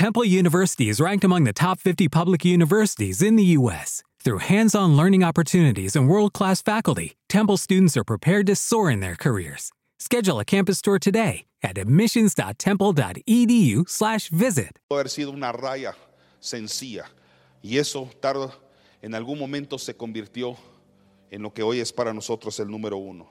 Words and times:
Temple 0.00 0.24
University 0.24 0.88
is 0.88 0.96
ranked 0.98 1.24
among 1.24 1.44
the 1.44 1.52
top 1.52 1.78
50 1.78 2.08
public 2.08 2.42
universities 2.42 3.20
in 3.20 3.36
the 3.36 3.44
U.S. 3.58 4.02
Through 4.24 4.38
hands 4.38 4.74
on 4.74 4.96
learning 4.96 5.22
opportunities 5.22 5.94
and 5.94 6.08
world 6.08 6.32
class 6.32 6.62
faculty, 6.62 7.18
Temple 7.28 7.58
students 7.58 7.98
are 7.98 8.04
prepared 8.04 8.46
to 8.46 8.56
soar 8.56 8.90
in 8.90 9.00
their 9.00 9.14
careers. 9.14 9.72
Schedule 9.98 10.40
a 10.40 10.44
campus 10.46 10.80
tour 10.80 10.98
today 10.98 11.44
at 11.62 11.76
admissions.temple.edu/slash 11.76 14.30
visit. 14.30 14.78
haber 14.90 15.10
sido 15.10 15.32
una 15.32 15.52
raya 15.52 15.94
sencilla 16.40 17.04
y 17.62 17.76
eso 17.76 18.08
tarde 18.22 18.48
en 19.02 19.14
algún 19.14 19.38
momento 19.38 19.76
se 19.76 19.94
convirtió 19.94 20.56
en 21.30 21.42
lo 21.42 21.52
que 21.52 21.62
hoy 21.62 21.78
es 21.78 21.92
para 21.92 22.14
nosotros 22.14 22.58
el 22.58 22.70
número 22.70 22.96
uno. 22.96 23.28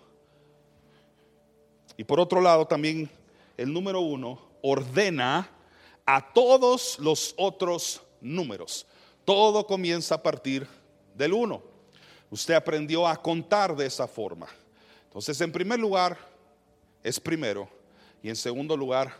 Y 1.98 2.04
por 2.04 2.20
otro 2.20 2.42
lado 2.42 2.68
también 2.68 3.10
el 3.58 3.74
número 3.74 4.02
uno 4.02 4.40
ordena 4.62 5.50
a 6.12 6.34
todos 6.34 6.98
los 6.98 7.36
otros 7.38 8.02
números. 8.20 8.88
Todo 9.26 9.68
comienza 9.68 10.16
a 10.16 10.23
partir 10.23 10.68
del 11.13 11.34
uno. 11.34 11.62
Usted 12.32 12.55
aprendió 12.55 13.08
a 13.08 13.16
contar 13.16 13.76
de 13.76 13.85
esa 13.85 14.08
forma. 14.08 14.48
Entonces, 15.04 15.40
en 15.41 15.52
primer 15.52 15.80
lugar, 15.80 16.18
es 17.04 17.20
primero 17.20 17.70
y 18.23 18.30
en 18.30 18.35
segundo 18.35 18.76
lugar, 18.76 19.13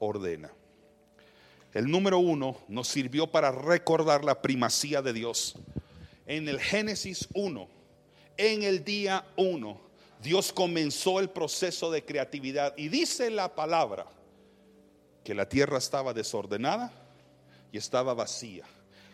ordena. 0.00 0.50
El 1.72 1.88
número 1.88 2.18
uno 2.18 2.56
nos 2.66 2.88
sirvió 2.88 3.28
para 3.28 3.52
recordar 3.52 4.24
la 4.24 4.42
primacía 4.42 5.02
de 5.02 5.12
Dios. 5.12 5.54
En 6.26 6.48
el 6.48 6.58
Génesis 6.58 7.28
1, 7.34 7.68
en 8.38 8.64
el 8.64 8.82
día 8.82 9.24
1, 9.36 9.80
Dios 10.20 10.52
comenzó 10.52 11.20
el 11.20 11.30
proceso 11.30 11.92
de 11.92 12.04
creatividad 12.04 12.74
y 12.76 12.88
dice 12.88 13.30
la 13.30 13.54
palabra 13.54 14.06
que 15.24 15.34
la 15.34 15.48
tierra 15.48 15.78
estaba 15.78 16.12
desordenada 16.12 16.92
y 17.72 17.78
estaba 17.78 18.14
vacía. 18.14 18.64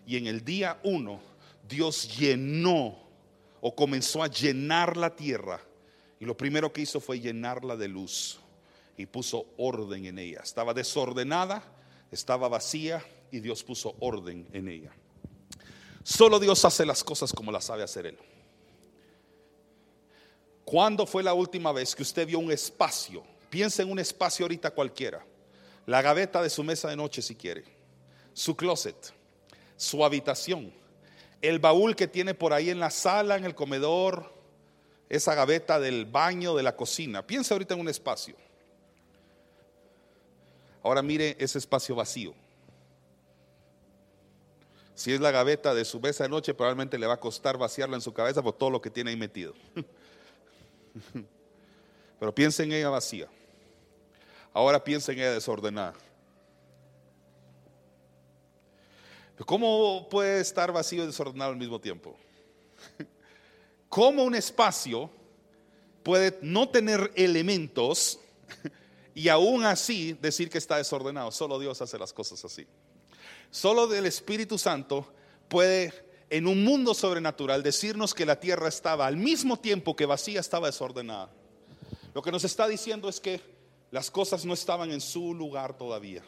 Y 0.06 0.16
en 0.16 0.26
el 0.26 0.44
día 0.44 0.80
1, 0.82 1.20
Dios 1.68 2.18
llenó 2.18 2.98
o 3.60 3.74
comenzó 3.74 4.22
a 4.22 4.26
llenar 4.26 4.96
la 4.96 5.14
tierra. 5.14 5.60
Y 6.18 6.24
lo 6.24 6.36
primero 6.36 6.72
que 6.72 6.82
hizo 6.82 7.00
fue 7.00 7.20
llenarla 7.20 7.76
de 7.76 7.88
luz 7.88 8.40
y 8.96 9.06
puso 9.06 9.46
orden 9.56 10.04
en 10.04 10.18
ella. 10.18 10.40
Estaba 10.42 10.74
desordenada, 10.74 11.62
estaba 12.10 12.48
vacía 12.48 13.02
y 13.30 13.40
Dios 13.40 13.62
puso 13.62 13.94
orden 14.00 14.46
en 14.52 14.68
ella. 14.68 14.92
Solo 16.02 16.40
Dios 16.40 16.64
hace 16.64 16.84
las 16.84 17.04
cosas 17.04 17.32
como 17.32 17.52
las 17.52 17.64
sabe 17.64 17.82
hacer 17.82 18.06
Él. 18.06 18.18
¿Cuándo 20.64 21.06
fue 21.06 21.22
la 21.22 21.34
última 21.34 21.72
vez 21.72 21.94
que 21.94 22.02
usted 22.02 22.26
vio 22.26 22.38
un 22.38 22.50
espacio? 22.50 23.22
Piensa 23.48 23.82
en 23.82 23.90
un 23.90 23.98
espacio 23.98 24.44
ahorita 24.44 24.70
cualquiera. 24.70 25.24
La 25.90 26.02
gaveta 26.02 26.40
de 26.40 26.50
su 26.50 26.62
mesa 26.62 26.88
de 26.88 26.94
noche 26.94 27.20
si 27.20 27.34
quiere. 27.34 27.64
Su 28.32 28.54
closet. 28.54 29.12
Su 29.76 30.04
habitación. 30.04 30.72
El 31.42 31.58
baúl 31.58 31.96
que 31.96 32.06
tiene 32.06 32.32
por 32.32 32.52
ahí 32.52 32.70
en 32.70 32.78
la 32.78 32.90
sala, 32.90 33.34
en 33.34 33.44
el 33.44 33.56
comedor. 33.56 34.32
Esa 35.08 35.34
gaveta 35.34 35.80
del 35.80 36.06
baño, 36.06 36.54
de 36.54 36.62
la 36.62 36.76
cocina. 36.76 37.26
Piensa 37.26 37.54
ahorita 37.54 37.74
en 37.74 37.80
un 37.80 37.88
espacio. 37.88 38.36
Ahora 40.84 41.02
mire 41.02 41.34
ese 41.40 41.58
espacio 41.58 41.96
vacío. 41.96 42.34
Si 44.94 45.12
es 45.12 45.18
la 45.18 45.32
gaveta 45.32 45.74
de 45.74 45.84
su 45.84 45.98
mesa 45.98 46.22
de 46.22 46.30
noche, 46.30 46.54
probablemente 46.54 47.00
le 47.00 47.08
va 47.08 47.14
a 47.14 47.20
costar 47.20 47.58
vaciarla 47.58 47.96
en 47.96 48.02
su 48.02 48.12
cabeza 48.12 48.40
por 48.44 48.52
todo 48.52 48.70
lo 48.70 48.80
que 48.80 48.90
tiene 48.90 49.10
ahí 49.10 49.16
metido. 49.16 49.54
Pero 52.20 52.32
piensa 52.32 52.62
en 52.62 52.70
ella 52.70 52.90
vacía. 52.90 53.26
Ahora 54.52 54.82
piensa 54.82 55.12
en 55.12 55.18
ella 55.18 55.32
desordenada. 55.32 55.94
¿Cómo 59.46 60.08
puede 60.08 60.40
estar 60.40 60.70
vacío 60.72 61.04
y 61.04 61.06
desordenado 61.06 61.52
al 61.52 61.56
mismo 61.56 61.80
tiempo? 61.80 62.16
¿Cómo 63.88 64.24
un 64.24 64.34
espacio 64.34 65.10
puede 66.02 66.38
no 66.42 66.68
tener 66.68 67.10
elementos 67.14 68.20
y 69.14 69.28
aún 69.28 69.64
así 69.64 70.12
decir 70.20 70.50
que 70.50 70.58
está 70.58 70.76
desordenado? 70.76 71.30
Solo 71.30 71.58
Dios 71.58 71.80
hace 71.80 71.98
las 71.98 72.12
cosas 72.12 72.44
así. 72.44 72.66
Solo 73.50 73.92
el 73.92 74.06
Espíritu 74.06 74.58
Santo 74.58 75.12
puede 75.48 75.92
en 76.28 76.46
un 76.46 76.62
mundo 76.62 76.94
sobrenatural 76.94 77.62
decirnos 77.62 78.14
que 78.14 78.26
la 78.26 78.38
tierra 78.38 78.68
estaba 78.68 79.06
al 79.06 79.16
mismo 79.16 79.58
tiempo 79.58 79.96
que 79.96 80.06
vacía 80.06 80.40
estaba 80.40 80.68
desordenada. 80.68 81.30
Lo 82.14 82.22
que 82.22 82.30
nos 82.30 82.44
está 82.44 82.68
diciendo 82.68 83.08
es 83.08 83.20
que 83.20 83.40
las 83.90 84.10
cosas 84.10 84.44
no 84.44 84.54
estaban 84.54 84.90
en 84.92 85.00
su 85.00 85.34
lugar 85.34 85.76
todavía. 85.76 86.22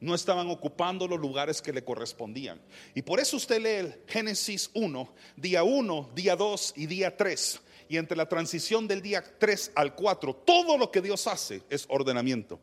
No 0.00 0.14
estaban 0.14 0.48
ocupando 0.50 1.08
los 1.08 1.18
lugares 1.18 1.62
que 1.62 1.72
le 1.72 1.84
correspondían. 1.84 2.60
Y 2.94 3.02
por 3.02 3.20
eso 3.20 3.36
usted 3.36 3.60
lee 3.60 3.86
el 3.86 4.02
Génesis 4.06 4.70
1, 4.74 5.14
día 5.36 5.64
1, 5.64 6.10
día 6.14 6.36
2 6.36 6.74
y 6.76 6.86
día 6.86 7.16
3. 7.16 7.60
Y 7.88 7.96
entre 7.96 8.16
la 8.16 8.28
transición 8.28 8.86
del 8.86 9.02
día 9.02 9.24
3 9.38 9.72
al 9.74 9.94
4, 9.94 10.34
todo 10.44 10.78
lo 10.78 10.90
que 10.90 11.00
Dios 11.00 11.26
hace 11.26 11.62
es 11.68 11.86
ordenamiento. 11.88 12.60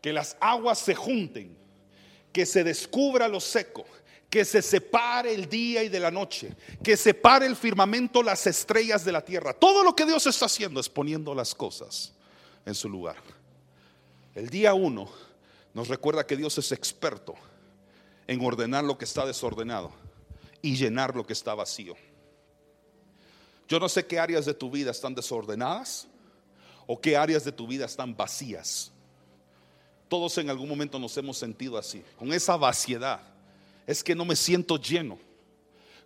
Que 0.00 0.12
las 0.12 0.36
aguas 0.40 0.78
se 0.78 0.94
junten, 0.94 1.56
que 2.32 2.46
se 2.46 2.64
descubra 2.64 3.26
lo 3.26 3.40
seco, 3.40 3.84
que 4.30 4.44
se 4.44 4.62
separe 4.62 5.34
el 5.34 5.48
día 5.48 5.82
y 5.82 5.88
de 5.88 6.00
la 6.00 6.10
noche, 6.10 6.54
que 6.82 6.96
separe 6.96 7.46
el 7.46 7.56
firmamento 7.56 8.22
las 8.22 8.46
estrellas 8.46 9.04
de 9.04 9.12
la 9.12 9.24
tierra. 9.24 9.54
Todo 9.54 9.82
lo 9.82 9.96
que 9.96 10.04
Dios 10.04 10.26
está 10.26 10.46
haciendo 10.46 10.80
es 10.80 10.88
poniendo 10.88 11.34
las 11.34 11.54
cosas 11.54 12.14
en 12.68 12.74
su 12.74 12.88
lugar. 12.88 13.16
El 14.34 14.50
día 14.50 14.74
uno 14.74 15.08
nos 15.72 15.88
recuerda 15.88 16.26
que 16.26 16.36
Dios 16.36 16.58
es 16.58 16.70
experto 16.70 17.34
en 18.26 18.44
ordenar 18.44 18.84
lo 18.84 18.98
que 18.98 19.06
está 19.06 19.24
desordenado 19.24 19.90
y 20.60 20.76
llenar 20.76 21.16
lo 21.16 21.26
que 21.26 21.32
está 21.32 21.54
vacío. 21.54 21.96
Yo 23.66 23.80
no 23.80 23.88
sé 23.88 24.06
qué 24.06 24.18
áreas 24.18 24.44
de 24.44 24.52
tu 24.52 24.70
vida 24.70 24.90
están 24.90 25.14
desordenadas 25.14 26.06
o 26.86 27.00
qué 27.00 27.16
áreas 27.16 27.42
de 27.44 27.52
tu 27.52 27.66
vida 27.66 27.86
están 27.86 28.14
vacías. 28.14 28.92
Todos 30.08 30.36
en 30.36 30.50
algún 30.50 30.68
momento 30.68 30.98
nos 30.98 31.16
hemos 31.16 31.38
sentido 31.38 31.78
así, 31.78 32.02
con 32.18 32.32
esa 32.34 32.56
vaciedad. 32.56 33.20
Es 33.86 34.04
que 34.04 34.14
no 34.14 34.26
me 34.26 34.36
siento 34.36 34.76
lleno, 34.76 35.18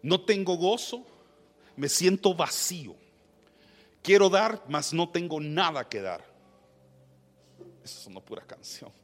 no 0.00 0.20
tengo 0.20 0.56
gozo, 0.56 1.04
me 1.74 1.88
siento 1.88 2.34
vacío. 2.34 2.94
Quiero 4.00 4.28
dar, 4.28 4.64
mas 4.68 4.92
no 4.92 5.08
tengo 5.08 5.40
nada 5.40 5.88
que 5.88 6.00
dar. 6.00 6.31
Eso 7.84 8.00
es 8.00 8.06
una 8.06 8.20
pura 8.20 8.42
canción. 8.42 8.90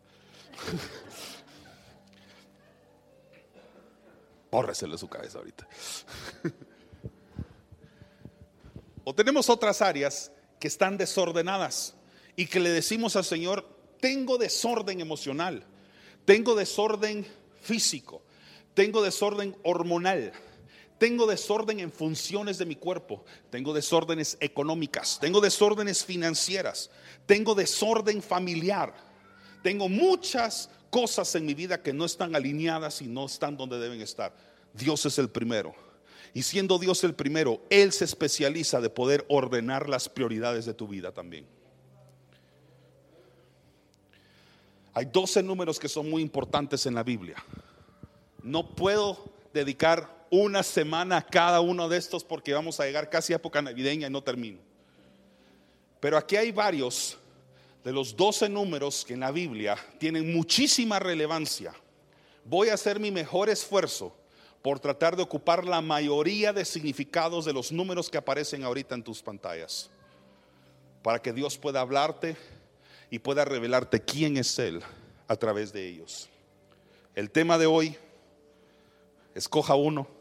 Bórreselo 4.50 4.92
de 4.92 4.98
su 4.98 5.08
cabeza 5.08 5.38
ahorita. 5.38 5.68
o 9.04 9.14
tenemos 9.14 9.50
otras 9.50 9.82
áreas 9.82 10.32
que 10.58 10.68
están 10.68 10.96
desordenadas 10.96 11.94
y 12.36 12.46
que 12.46 12.60
le 12.60 12.70
decimos 12.70 13.16
al 13.16 13.24
Señor, 13.24 13.66
tengo 14.00 14.38
desorden 14.38 15.00
emocional, 15.00 15.64
tengo 16.24 16.54
desorden 16.54 17.26
físico, 17.60 18.22
tengo 18.74 19.02
desorden 19.02 19.56
hormonal, 19.64 20.32
tengo 20.98 21.26
desorden 21.26 21.80
en 21.80 21.92
funciones 21.92 22.58
de 22.58 22.66
mi 22.66 22.74
cuerpo, 22.74 23.24
tengo 23.50 23.72
desórdenes 23.72 24.36
económicas, 24.40 25.18
tengo 25.20 25.40
desórdenes 25.40 26.04
financieras, 26.04 26.90
tengo 27.24 27.54
desorden 27.54 28.20
familiar, 28.20 28.94
tengo 29.62 29.88
muchas 29.88 30.68
cosas 30.90 31.34
en 31.36 31.46
mi 31.46 31.54
vida 31.54 31.82
que 31.82 31.92
no 31.92 32.04
están 32.04 32.34
alineadas 32.34 33.00
y 33.00 33.06
no 33.06 33.26
están 33.26 33.56
donde 33.56 33.78
deben 33.78 34.00
estar. 34.00 34.34
Dios 34.74 35.06
es 35.06 35.18
el 35.18 35.30
primero. 35.30 35.74
Y 36.34 36.42
siendo 36.42 36.78
Dios 36.78 37.04
el 37.04 37.14
primero, 37.14 37.62
Él 37.70 37.92
se 37.92 38.04
especializa 38.04 38.80
de 38.80 38.90
poder 38.90 39.24
ordenar 39.28 39.88
las 39.88 40.08
prioridades 40.08 40.66
de 40.66 40.74
tu 40.74 40.88
vida 40.88 41.12
también. 41.12 41.46
Hay 44.94 45.06
12 45.06 45.42
números 45.44 45.78
que 45.78 45.88
son 45.88 46.10
muy 46.10 46.22
importantes 46.22 46.84
en 46.86 46.94
la 46.94 47.04
Biblia. 47.04 47.36
No 48.42 48.74
puedo 48.74 49.32
dedicar 49.54 50.17
una 50.30 50.62
semana 50.62 51.22
cada 51.22 51.60
uno 51.60 51.88
de 51.88 51.96
estos 51.96 52.24
porque 52.24 52.52
vamos 52.52 52.80
a 52.80 52.84
llegar 52.84 53.08
casi 53.10 53.32
a 53.32 53.36
época 53.36 53.62
navideña 53.62 54.08
y 54.08 54.10
no 54.10 54.22
termino. 54.22 54.58
Pero 56.00 56.16
aquí 56.16 56.36
hay 56.36 56.52
varios 56.52 57.18
de 57.84 57.92
los 57.92 58.16
12 58.16 58.48
números 58.48 59.04
que 59.04 59.14
en 59.14 59.20
la 59.20 59.30
Biblia 59.30 59.76
tienen 59.98 60.32
muchísima 60.32 60.98
relevancia. 60.98 61.72
Voy 62.44 62.68
a 62.68 62.74
hacer 62.74 63.00
mi 63.00 63.10
mejor 63.10 63.48
esfuerzo 63.48 64.14
por 64.62 64.80
tratar 64.80 65.16
de 65.16 65.22
ocupar 65.22 65.64
la 65.64 65.80
mayoría 65.80 66.52
de 66.52 66.64
significados 66.64 67.44
de 67.44 67.52
los 67.52 67.72
números 67.72 68.10
que 68.10 68.18
aparecen 68.18 68.64
ahorita 68.64 68.94
en 68.94 69.02
tus 69.02 69.22
pantallas. 69.22 69.90
Para 71.02 71.22
que 71.22 71.32
Dios 71.32 71.56
pueda 71.56 71.80
hablarte 71.80 72.36
y 73.10 73.18
pueda 73.18 73.44
revelarte 73.44 74.00
quién 74.00 74.36
es 74.36 74.58
Él 74.58 74.82
a 75.26 75.36
través 75.36 75.72
de 75.72 75.88
ellos. 75.88 76.28
El 77.14 77.30
tema 77.30 77.58
de 77.58 77.66
hoy, 77.66 77.96
escoja 79.34 79.74
uno. 79.74 80.17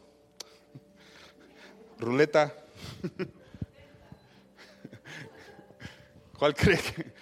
Ruleta. 1.98 2.54
¿Cuál 6.38 6.54
cree 6.54 6.78
que? 6.78 7.12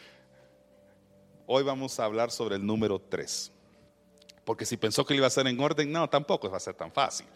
Hoy 1.46 1.62
vamos 1.62 1.98
a 1.98 2.04
hablar 2.04 2.30
sobre 2.30 2.56
el 2.56 2.66
número 2.66 3.00
3. 3.00 3.52
Porque 4.44 4.66
si 4.66 4.76
pensó 4.76 5.04
que 5.06 5.14
lo 5.14 5.18
iba 5.18 5.26
a 5.26 5.28
hacer 5.28 5.46
en 5.46 5.58
orden, 5.58 5.90
no, 5.90 6.08
tampoco 6.08 6.50
va 6.50 6.58
a 6.58 6.60
ser 6.60 6.74
tan 6.74 6.92
fácil. 6.92 7.26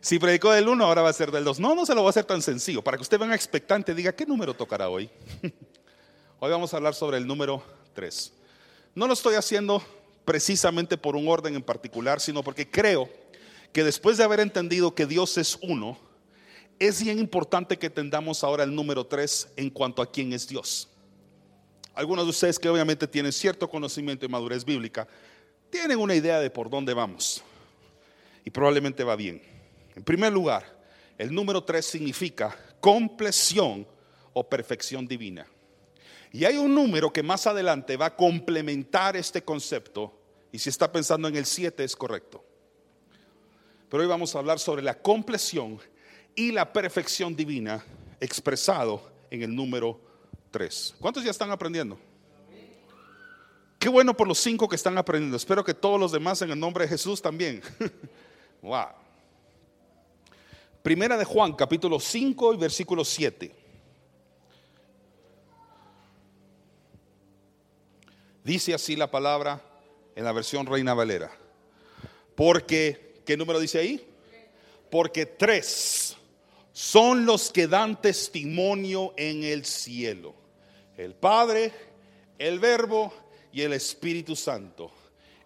Si 0.00 0.18
predicó 0.18 0.50
del 0.50 0.68
1, 0.68 0.84
ahora 0.84 1.02
va 1.02 1.10
a 1.10 1.12
ser 1.12 1.30
del 1.30 1.44
2. 1.44 1.60
No, 1.60 1.74
no 1.74 1.86
se 1.86 1.94
lo 1.94 2.02
va 2.02 2.08
a 2.08 2.10
hacer 2.10 2.24
tan 2.24 2.42
sencillo. 2.42 2.82
Para 2.82 2.96
que 2.96 3.02
usted 3.02 3.18
venga 3.18 3.34
expectante, 3.34 3.94
diga, 3.94 4.12
¿qué 4.12 4.26
número 4.26 4.54
tocará 4.54 4.88
hoy? 4.88 5.08
Hoy 6.40 6.50
vamos 6.50 6.74
a 6.74 6.76
hablar 6.76 6.94
sobre 6.94 7.18
el 7.18 7.26
número 7.26 7.62
3. 7.94 8.32
No 8.94 9.06
lo 9.06 9.12
estoy 9.12 9.36
haciendo 9.36 9.82
precisamente 10.24 10.98
por 10.98 11.14
un 11.14 11.28
orden 11.28 11.54
en 11.54 11.62
particular, 11.62 12.20
sino 12.20 12.42
porque 12.42 12.68
creo 12.68 13.08
que 13.72 13.84
después 13.84 14.16
de 14.16 14.24
haber 14.24 14.40
entendido 14.40 14.94
que 14.94 15.06
Dios 15.06 15.38
es 15.38 15.58
uno, 15.62 15.98
es 16.88 17.00
bien 17.02 17.20
importante 17.20 17.78
que 17.78 17.86
entendamos 17.86 18.42
ahora 18.42 18.64
el 18.64 18.74
número 18.74 19.06
3 19.06 19.52
en 19.56 19.70
cuanto 19.70 20.02
a 20.02 20.10
quién 20.10 20.32
es 20.32 20.48
Dios. 20.48 20.88
Algunos 21.94 22.24
de 22.24 22.30
ustedes 22.30 22.58
que 22.58 22.68
obviamente 22.68 23.06
tienen 23.06 23.30
cierto 23.30 23.70
conocimiento 23.70 24.26
y 24.26 24.28
madurez 24.28 24.64
bíblica, 24.64 25.06
tienen 25.70 26.00
una 26.00 26.16
idea 26.16 26.40
de 26.40 26.50
por 26.50 26.68
dónde 26.68 26.92
vamos. 26.92 27.40
Y 28.44 28.50
probablemente 28.50 29.04
va 29.04 29.14
bien. 29.14 29.40
En 29.94 30.02
primer 30.02 30.32
lugar, 30.32 30.82
el 31.18 31.32
número 31.32 31.62
3 31.62 31.86
significa 31.86 32.56
compleción 32.80 33.86
o 34.32 34.48
perfección 34.48 35.06
divina. 35.06 35.46
Y 36.32 36.44
hay 36.46 36.56
un 36.56 36.74
número 36.74 37.12
que 37.12 37.22
más 37.22 37.46
adelante 37.46 37.96
va 37.96 38.06
a 38.06 38.16
complementar 38.16 39.16
este 39.16 39.44
concepto. 39.44 40.18
Y 40.50 40.58
si 40.58 40.68
está 40.68 40.90
pensando 40.90 41.28
en 41.28 41.36
el 41.36 41.46
7 41.46 41.84
es 41.84 41.94
correcto. 41.94 42.44
Pero 43.88 44.02
hoy 44.02 44.08
vamos 44.08 44.34
a 44.34 44.40
hablar 44.40 44.58
sobre 44.58 44.82
la 44.82 45.00
compleción 45.00 45.78
y 46.34 46.52
la 46.52 46.72
perfección 46.72 47.34
divina 47.36 47.84
expresado 48.20 49.02
en 49.30 49.42
el 49.42 49.54
número 49.54 50.00
3. 50.50 50.96
¿Cuántos 51.00 51.24
ya 51.24 51.30
están 51.30 51.50
aprendiendo? 51.50 51.98
Qué 53.78 53.88
bueno 53.88 54.16
por 54.16 54.28
los 54.28 54.38
cinco 54.38 54.68
que 54.68 54.76
están 54.76 54.96
aprendiendo. 54.96 55.36
Espero 55.36 55.64
que 55.64 55.74
todos 55.74 55.98
los 55.98 56.12
demás 56.12 56.40
en 56.42 56.50
el 56.50 56.60
nombre 56.60 56.84
de 56.84 56.88
Jesús 56.88 57.20
también. 57.20 57.60
wow. 58.62 58.86
Primera 60.82 61.16
de 61.16 61.24
Juan, 61.24 61.52
capítulo 61.54 61.98
5 61.98 62.54
y 62.54 62.56
versículo 62.56 63.04
7. 63.04 63.52
Dice 68.44 68.74
así 68.74 68.96
la 68.96 69.10
palabra 69.10 69.60
en 70.14 70.24
la 70.24 70.32
versión 70.32 70.66
Reina 70.66 70.94
Valera. 70.94 71.30
Porque, 72.34 73.22
¿qué 73.24 73.36
número 73.36 73.60
dice 73.60 73.78
ahí? 73.78 74.08
Porque 74.90 75.26
tres 75.26 76.16
son 76.72 77.26
los 77.26 77.50
que 77.50 77.66
dan 77.66 78.00
testimonio 78.00 79.12
en 79.16 79.44
el 79.44 79.64
cielo. 79.64 80.34
El 80.96 81.14
Padre, 81.14 81.72
el 82.38 82.58
Verbo 82.58 83.12
y 83.52 83.62
el 83.62 83.72
Espíritu 83.74 84.34
Santo. 84.34 84.90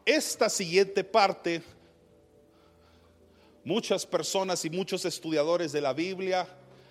Esta 0.04 0.48
siguiente 0.48 1.02
parte, 1.02 1.62
muchas 3.64 4.06
personas 4.06 4.64
y 4.64 4.70
muchos 4.70 5.04
estudiadores 5.04 5.72
de 5.72 5.80
la 5.80 5.92
Biblia 5.92 6.48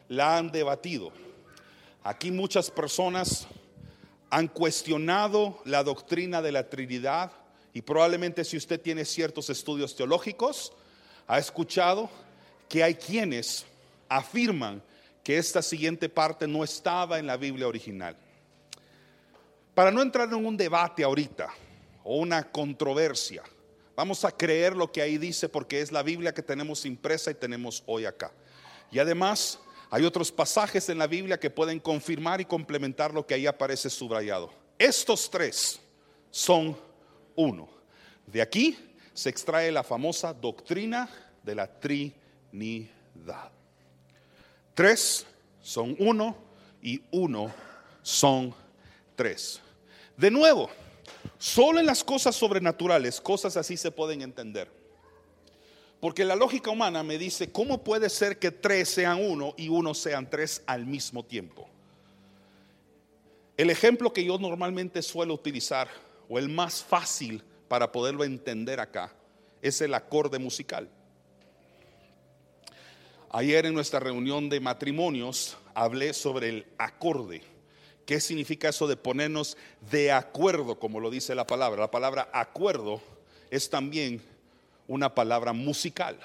la 0.10 0.38
han 0.38 0.52
debatido. 0.52 1.12
Aquí 2.04 2.30
muchas 2.30 2.70
personas 2.70 3.48
han 4.30 4.50
cuestionado 4.50 5.62
la 5.64 5.84
doctrina 5.84 6.42
de 6.42 6.52
la 6.52 6.70
Trinidad 6.70 7.32
y 7.74 7.82
probablemente 7.82 8.44
si 8.44 8.58
usted 8.58 8.82
tiene 8.82 9.06
ciertos 9.06 9.50
estudios 9.50 9.96
teológicos, 9.96 10.74
ha 11.28 11.40
escuchado 11.40 12.10
que 12.68 12.84
hay 12.84 12.96
quienes 12.96 13.66
afirman 14.10 14.81
que 15.24 15.38
esta 15.38 15.62
siguiente 15.62 16.07
parte 16.07 16.48
no 16.48 16.63
estaba 16.63 17.18
en 17.19 17.28
la 17.28 17.38
Biblia 17.38 17.68
original. 17.68 18.16
Para 19.74 19.92
no 19.92 20.02
entrar 20.02 20.28
en 20.30 20.46
un 20.46 20.56
debate 20.56 21.04
ahorita 21.04 21.50
o 22.04 22.18
una 22.18 22.52
controversia, 22.52 23.44
vamos 23.96 24.24
a 24.24 24.31
creer 24.31 24.75
lo 24.75 24.92
que 24.92 25.02
ahí 25.02 25.18
dice 25.18 25.50
porque 25.50 25.81
es 25.81 25.92
la 25.92 26.04
Biblia 26.04 26.34
que 26.34 26.42
tenemos 26.42 26.86
impresa 26.86 27.31
y 27.31 27.36
tenemos 27.36 27.84
hoy 27.86 28.06
acá. 28.06 28.31
Y 28.92 29.00
además 29.00 29.60
hay 29.90 30.04
otros 30.04 30.31
pasajes 30.31 30.90
en 30.90 30.98
la 30.98 31.08
Biblia 31.08 31.40
que 31.40 31.50
pueden 31.50 31.80
confirmar 31.80 32.40
y 32.40 32.46
complementar 32.46 33.13
lo 33.13 33.25
que 33.25 33.34
ahí 33.34 33.48
aparece 33.48 33.90
subrayado. 33.90 34.51
Estos 34.78 35.30
tres 35.30 35.80
son 36.30 36.78
uno. 37.36 37.69
De 38.28 38.42
aquí 38.42 38.78
se 39.13 39.30
extrae 39.30 39.72
la 39.72 39.84
famosa 39.84 40.34
doctrina 40.34 41.10
de 41.44 41.56
la 41.56 41.80
Trinidad. 41.80 43.51
Tres 44.75 45.25
son 45.62 45.95
uno 45.98 46.36
y 46.81 47.01
uno 47.12 47.51
son 48.04 48.54
tres. 49.16 49.62
De 50.18 50.30
nuevo, 50.30 50.69
solo 51.39 51.80
en 51.80 51.86
las 51.86 52.04
cosas 52.04 52.36
sobrenaturales, 52.36 53.22
cosas 53.22 53.56
así 53.56 53.77
se 53.77 53.89
pueden 53.89 54.22
entender. 54.22 54.69
Porque 56.01 56.25
la 56.25 56.36
lógica 56.36 56.69
humana 56.69 57.04
me 57.04 57.18
dice, 57.18 57.51
¿cómo 57.51 57.83
puede 57.83 58.10
ser 58.10 58.38
que 58.38 58.51
tres 58.51 58.89
sean 58.89 59.24
uno 59.24 59.56
y 59.57 59.69
uno 59.69 59.94
sean 59.94 60.30
tres 60.30 60.62
al 60.68 60.86
mismo 60.86 61.24
tiempo? 61.24 61.68
El 63.56 63.69
ejemplo 63.69 64.12
que 64.12 64.25
yo 64.25 64.38
normalmente 64.38 65.01
suelo 65.01 65.33
utilizar, 65.33 65.88
o 66.27 66.38
el 66.38 66.50
más 66.50 66.83
fácil 66.83 67.42
para 67.69 67.94
poderlo 67.94 68.25
entender 68.25 68.81
acá, 68.81 69.13
es 69.62 69.80
el 69.80 69.94
acorde 69.94 70.38
musical. 70.38 70.89
Ayer 73.38 73.66
en 73.66 73.74
nuestra 73.74 74.00
reunión 74.00 74.48
de 74.48 74.62
matrimonios 74.62 75.58
hablé 75.74 76.14
sobre 76.14 76.48
el 76.48 76.66
acorde. 76.78 77.42
¿Qué 78.06 78.22
significa 78.22 78.70
eso 78.70 78.88
de 78.88 78.96
ponernos 78.96 79.58
de 79.92 80.14
acuerdo, 80.14 80.80
como 80.80 81.02
lo 81.02 81.10
dice 81.10 81.36
la 81.36 81.46
palabra? 81.46 81.82
La 81.82 81.92
palabra 81.92 82.30
acuerdo 82.32 83.02
es 83.52 83.70
también 83.70 84.22
una 84.88 85.14
palabra 85.14 85.52
musical. 85.52 86.18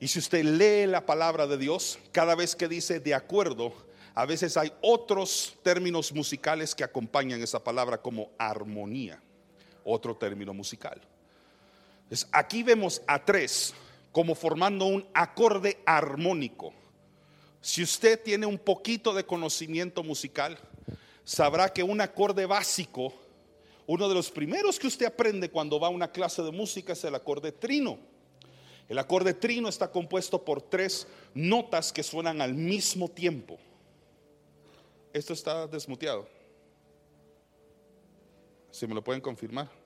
Y 0.00 0.08
si 0.08 0.18
usted 0.18 0.42
lee 0.42 0.90
la 0.90 1.06
palabra 1.06 1.46
de 1.46 1.56
Dios, 1.56 2.00
cada 2.10 2.34
vez 2.34 2.56
que 2.56 2.66
dice 2.66 2.98
de 2.98 3.14
acuerdo, 3.14 3.72
a 4.16 4.26
veces 4.26 4.56
hay 4.56 4.72
otros 4.80 5.56
términos 5.62 6.12
musicales 6.12 6.74
que 6.74 6.82
acompañan 6.82 7.40
esa 7.40 7.62
palabra 7.62 8.02
como 8.02 8.32
armonía, 8.38 9.22
otro 9.84 10.16
término 10.16 10.52
musical. 10.52 11.00
Aquí 12.32 12.64
vemos 12.64 13.00
a 13.06 13.24
tres 13.24 13.72
como 14.12 14.34
formando 14.34 14.84
un 14.84 15.06
acorde 15.14 15.82
armónico. 15.86 16.72
Si 17.60 17.82
usted 17.82 18.22
tiene 18.22 18.46
un 18.46 18.58
poquito 18.58 19.14
de 19.14 19.24
conocimiento 19.24 20.02
musical, 20.02 20.58
sabrá 21.24 21.72
que 21.72 21.82
un 21.82 22.00
acorde 22.00 22.44
básico, 22.44 23.14
uno 23.86 24.08
de 24.08 24.14
los 24.14 24.30
primeros 24.30 24.78
que 24.78 24.86
usted 24.86 25.06
aprende 25.06 25.50
cuando 25.50 25.80
va 25.80 25.88
a 25.88 25.90
una 25.90 26.12
clase 26.12 26.42
de 26.42 26.52
música 26.52 26.92
es 26.92 27.02
el 27.04 27.14
acorde 27.14 27.52
trino. 27.52 27.98
El 28.88 28.98
acorde 28.98 29.32
trino 29.32 29.68
está 29.68 29.90
compuesto 29.90 30.44
por 30.44 30.60
tres 30.60 31.06
notas 31.34 31.92
que 31.92 32.02
suenan 32.02 32.42
al 32.42 32.54
mismo 32.54 33.08
tiempo. 33.08 33.58
Esto 35.12 35.32
está 35.32 35.66
desmuteado. 35.66 36.28
Si 38.70 38.86
me 38.86 38.94
lo 38.94 39.02
pueden 39.02 39.20
confirmar. 39.20 39.81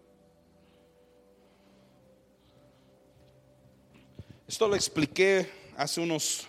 Esto 4.48 4.68
lo 4.68 4.76
expliqué 4.76 5.50
hace 5.76 6.00
unos 6.00 6.46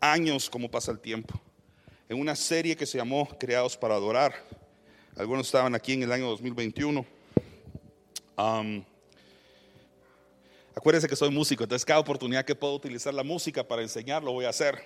años, 0.00 0.48
como 0.48 0.70
pasa 0.70 0.90
el 0.90 0.98
tiempo, 0.98 1.38
en 2.08 2.18
una 2.18 2.34
serie 2.34 2.74
que 2.74 2.86
se 2.86 2.96
llamó 2.96 3.28
Creados 3.38 3.76
para 3.76 3.94
Adorar. 3.94 4.32
Algunos 5.18 5.44
estaban 5.44 5.74
aquí 5.74 5.92
en 5.92 6.02
el 6.02 6.12
año 6.12 6.30
2021. 6.30 7.04
acuérdense 10.74 11.06
que 11.06 11.14
soy 11.14 11.28
músico, 11.28 11.64
entonces 11.64 11.84
cada 11.84 12.00
oportunidad 12.00 12.42
que 12.42 12.54
puedo 12.54 12.74
utilizar 12.74 13.12
la 13.12 13.22
música 13.22 13.68
para 13.68 13.82
enseñar, 13.82 14.22
lo 14.22 14.32
voy 14.32 14.46
a 14.46 14.48
hacer. 14.48 14.82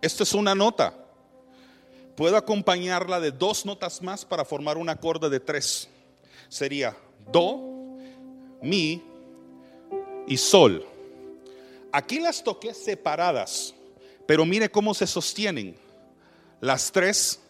esto 0.00 0.22
es 0.22 0.32
una 0.32 0.54
nota. 0.54 0.94
Puedo 2.16 2.38
acompañarla 2.38 3.20
de 3.20 3.32
dos 3.32 3.66
notas 3.66 4.00
más 4.00 4.24
para 4.24 4.46
formar 4.46 4.78
un 4.78 4.88
acorde 4.88 5.28
de 5.28 5.40
tres. 5.40 5.90
Sería 6.48 6.96
do, 7.32 7.96
mi 8.62 9.02
y 10.26 10.36
sol. 10.36 10.86
Aquí 11.92 12.20
las 12.20 12.42
toqué 12.42 12.72
separadas, 12.72 13.74
pero 14.26 14.44
mire 14.44 14.70
cómo 14.70 14.94
se 14.94 15.06
sostienen. 15.06 15.76
Las 16.60 16.92
tres 16.92 17.40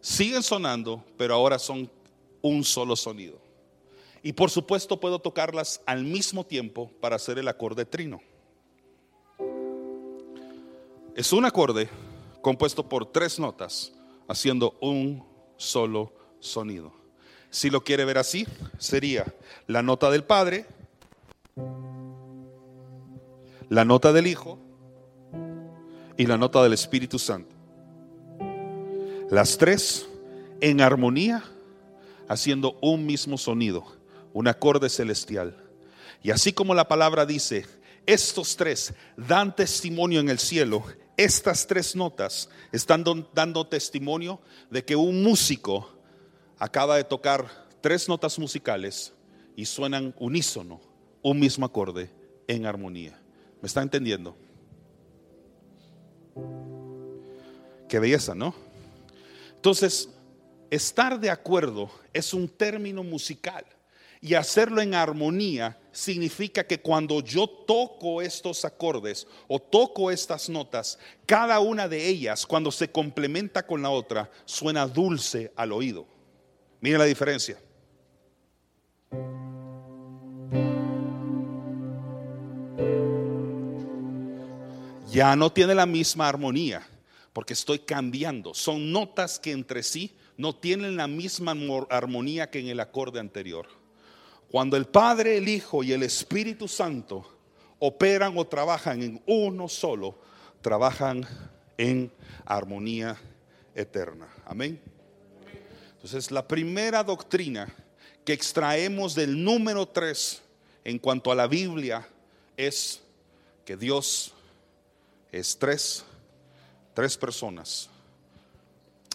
siguen 0.00 0.42
sonando, 0.42 1.04
pero 1.16 1.34
ahora 1.34 1.58
son 1.58 1.90
un 2.42 2.64
solo 2.64 2.96
sonido. 2.96 3.38
Y 4.22 4.32
por 4.32 4.50
supuesto 4.50 4.98
puedo 4.98 5.18
tocarlas 5.18 5.80
al 5.86 6.02
mismo 6.02 6.44
tiempo 6.44 6.90
para 7.00 7.16
hacer 7.16 7.38
el 7.38 7.46
acorde 7.46 7.84
trino. 7.84 8.20
Es 11.14 11.32
un 11.32 11.44
acorde 11.44 11.88
compuesto 12.42 12.88
por 12.88 13.06
tres 13.12 13.38
notas, 13.38 13.92
haciendo 14.26 14.76
un 14.80 15.24
solo 15.56 16.12
sonido. 16.40 17.03
Si 17.54 17.70
lo 17.70 17.84
quiere 17.84 18.04
ver 18.04 18.18
así, 18.18 18.48
sería 18.78 19.32
la 19.68 19.80
nota 19.80 20.10
del 20.10 20.24
Padre, 20.24 20.66
la 23.68 23.84
nota 23.84 24.12
del 24.12 24.26
Hijo 24.26 24.58
y 26.16 26.26
la 26.26 26.36
nota 26.36 26.64
del 26.64 26.72
Espíritu 26.72 27.16
Santo. 27.16 27.54
Las 29.30 29.56
tres 29.56 30.08
en 30.60 30.80
armonía 30.80 31.44
haciendo 32.26 32.76
un 32.82 33.06
mismo 33.06 33.38
sonido, 33.38 33.84
un 34.32 34.48
acorde 34.48 34.88
celestial. 34.88 35.56
Y 36.24 36.32
así 36.32 36.52
como 36.52 36.74
la 36.74 36.88
palabra 36.88 37.24
dice, 37.24 37.66
estos 38.04 38.56
tres 38.56 38.94
dan 39.16 39.54
testimonio 39.54 40.18
en 40.18 40.28
el 40.28 40.40
cielo, 40.40 40.82
estas 41.16 41.68
tres 41.68 41.94
notas 41.94 42.48
están 42.72 43.04
dando 43.32 43.64
testimonio 43.68 44.40
de 44.70 44.84
que 44.84 44.96
un 44.96 45.22
músico 45.22 45.93
acaba 46.58 46.96
de 46.96 47.04
tocar 47.04 47.66
tres 47.80 48.08
notas 48.08 48.38
musicales 48.38 49.12
y 49.56 49.64
suenan 49.64 50.14
unísono, 50.18 50.80
un 51.22 51.38
mismo 51.38 51.66
acorde 51.66 52.10
en 52.48 52.66
armonía. 52.66 53.20
¿Me 53.60 53.66
está 53.66 53.82
entendiendo? 53.82 54.36
Qué 57.88 57.98
belleza, 57.98 58.34
¿no? 58.34 58.54
Entonces, 59.54 60.08
estar 60.70 61.18
de 61.20 61.30
acuerdo 61.30 61.90
es 62.12 62.34
un 62.34 62.48
término 62.48 63.02
musical 63.02 63.64
y 64.20 64.34
hacerlo 64.34 64.80
en 64.80 64.94
armonía 64.94 65.78
significa 65.92 66.66
que 66.66 66.80
cuando 66.80 67.20
yo 67.20 67.46
toco 67.46 68.22
estos 68.22 68.64
acordes 68.64 69.26
o 69.48 69.58
toco 69.58 70.10
estas 70.10 70.48
notas, 70.48 70.98
cada 71.26 71.60
una 71.60 71.88
de 71.88 72.08
ellas, 72.08 72.46
cuando 72.46 72.72
se 72.72 72.90
complementa 72.90 73.66
con 73.66 73.82
la 73.82 73.90
otra, 73.90 74.30
suena 74.46 74.86
dulce 74.86 75.52
al 75.56 75.72
oído. 75.72 76.13
Miren 76.84 76.98
la 76.98 77.06
diferencia. 77.06 77.56
Ya 85.10 85.34
no 85.34 85.50
tiene 85.50 85.74
la 85.74 85.86
misma 85.86 86.28
armonía 86.28 86.86
porque 87.32 87.54
estoy 87.54 87.78
cambiando. 87.78 88.52
Son 88.52 88.92
notas 88.92 89.38
que 89.38 89.52
entre 89.52 89.82
sí 89.82 90.14
no 90.36 90.54
tienen 90.54 90.98
la 90.98 91.06
misma 91.06 91.56
armonía 91.88 92.50
que 92.50 92.58
en 92.58 92.68
el 92.68 92.80
acorde 92.80 93.18
anterior. 93.18 93.66
Cuando 94.50 94.76
el 94.76 94.84
Padre, 94.84 95.38
el 95.38 95.48
Hijo 95.48 95.82
y 95.82 95.92
el 95.92 96.02
Espíritu 96.02 96.68
Santo 96.68 97.26
operan 97.78 98.36
o 98.36 98.46
trabajan 98.46 99.02
en 99.02 99.22
uno 99.24 99.70
solo, 99.70 100.18
trabajan 100.60 101.26
en 101.78 102.12
armonía 102.44 103.16
eterna. 103.74 104.28
Amén. 104.44 104.93
Entonces, 106.04 106.30
la 106.30 106.46
primera 106.46 107.02
doctrina 107.02 107.74
que 108.26 108.34
extraemos 108.34 109.14
del 109.14 109.42
número 109.42 109.88
3 109.88 110.42
en 110.84 110.98
cuanto 110.98 111.32
a 111.32 111.34
la 111.34 111.46
Biblia 111.46 112.06
es 112.58 113.00
que 113.64 113.74
Dios 113.74 114.34
es 115.32 115.58
tres 115.58 116.04
tres 116.92 117.16
personas 117.16 117.88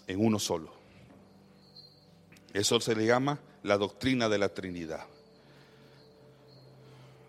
en 0.08 0.18
uno 0.18 0.40
solo. 0.40 0.72
Eso 2.52 2.80
se 2.80 2.96
le 2.96 3.06
llama 3.06 3.38
la 3.62 3.78
doctrina 3.78 4.28
de 4.28 4.38
la 4.38 4.48
Trinidad. 4.48 5.06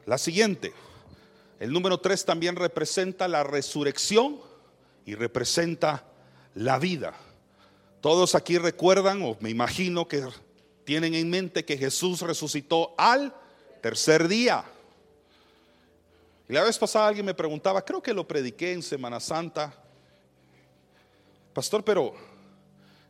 La 0.08 0.18
siguiente, 0.18 0.74
el 1.60 1.72
número 1.72 2.00
tres 2.00 2.26
también 2.26 2.56
representa 2.56 3.28
la 3.28 3.44
resurrección 3.44 4.40
y 5.06 5.14
representa 5.14 6.04
la 6.56 6.80
vida. 6.80 7.14
Todos 8.02 8.34
aquí 8.34 8.58
recuerdan, 8.58 9.22
o 9.22 9.38
me 9.40 9.52
imagino 9.52 10.08
que 10.08 10.28
tienen 10.84 11.14
en 11.14 11.30
mente 11.30 11.64
que 11.64 11.78
Jesús 11.78 12.22
resucitó 12.22 12.96
al 12.98 13.34
tercer 13.82 14.28
día. 14.28 14.66
Y 16.50 16.54
la 16.54 16.64
vez 16.64 16.78
pasada 16.78 17.08
alguien 17.08 17.26
me 17.26 17.34
preguntaba, 17.34 17.86
creo 17.86 18.02
que 18.02 18.14
lo 18.14 18.28
prediqué 18.28 18.74
en 18.74 18.82
Semana 18.82 19.20
Santa, 19.20 19.74
Pastor, 21.54 21.84
pero 21.84 22.14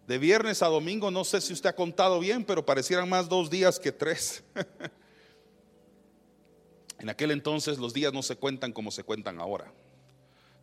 de 0.07 0.17
viernes 0.17 0.63
a 0.63 0.67
domingo, 0.67 1.11
no 1.11 1.23
sé 1.23 1.39
si 1.41 1.53
usted 1.53 1.69
ha 1.69 1.75
contado 1.75 2.19
bien, 2.19 2.43
pero 2.43 2.65
parecieran 2.65 3.07
más 3.07 3.29
dos 3.29 3.49
días 3.49 3.79
que 3.79 3.91
tres. 3.91 4.43
en 6.99 7.09
aquel 7.09 7.31
entonces 7.31 7.77
los 7.77 7.93
días 7.93 8.11
no 8.11 8.23
se 8.23 8.35
cuentan 8.35 8.73
como 8.73 8.89
se 8.89 9.03
cuentan 9.03 9.39
ahora. 9.39 9.71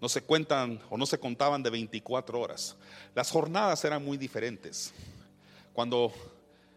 No 0.00 0.08
se 0.08 0.22
cuentan 0.22 0.80
o 0.90 0.96
no 0.96 1.06
se 1.06 1.18
contaban 1.18 1.62
de 1.62 1.70
24 1.70 2.40
horas. 2.40 2.76
Las 3.14 3.30
jornadas 3.30 3.84
eran 3.84 4.04
muy 4.04 4.16
diferentes. 4.16 4.92
Cuando 5.72 6.12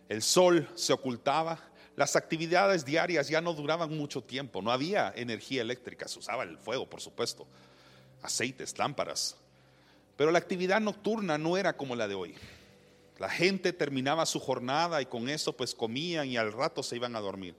el 0.10 0.22
sol 0.22 0.68
se 0.76 0.94
ocultaba, 0.94 1.60
las 1.96 2.16
actividades 2.16 2.84
diarias 2.84 3.28
ya 3.28 3.42
no 3.42 3.54
duraban 3.54 3.96
mucho 3.96 4.24
tiempo. 4.24 4.62
No 4.62 4.72
había 4.72 5.14
energía 5.16 5.62
eléctrica, 5.62 6.08
se 6.08 6.20
usaba 6.20 6.44
el 6.44 6.58
fuego, 6.58 6.90
por 6.90 7.02
supuesto, 7.02 7.46
aceites, 8.24 8.78
lámparas. 8.78 9.36
Pero 10.18 10.32
la 10.32 10.40
actividad 10.40 10.82
nocturna 10.82 11.38
no 11.38 11.58
era 11.58 11.74
como 11.74 11.96
la 11.96 12.08
de 12.08 12.16
hoy. 12.16 12.36
La 13.20 13.30
gente 13.30 13.72
terminaba 13.72 14.26
su 14.26 14.40
jornada 14.40 15.00
y 15.02 15.06
con 15.06 15.30
eso 15.30 15.54
pues 15.54 15.76
comían 15.76 16.28
y 16.28 16.38
al 16.38 16.52
rato 16.52 16.82
se 16.82 16.96
iban 16.96 17.16
a 17.16 17.20
dormir. 17.20 17.56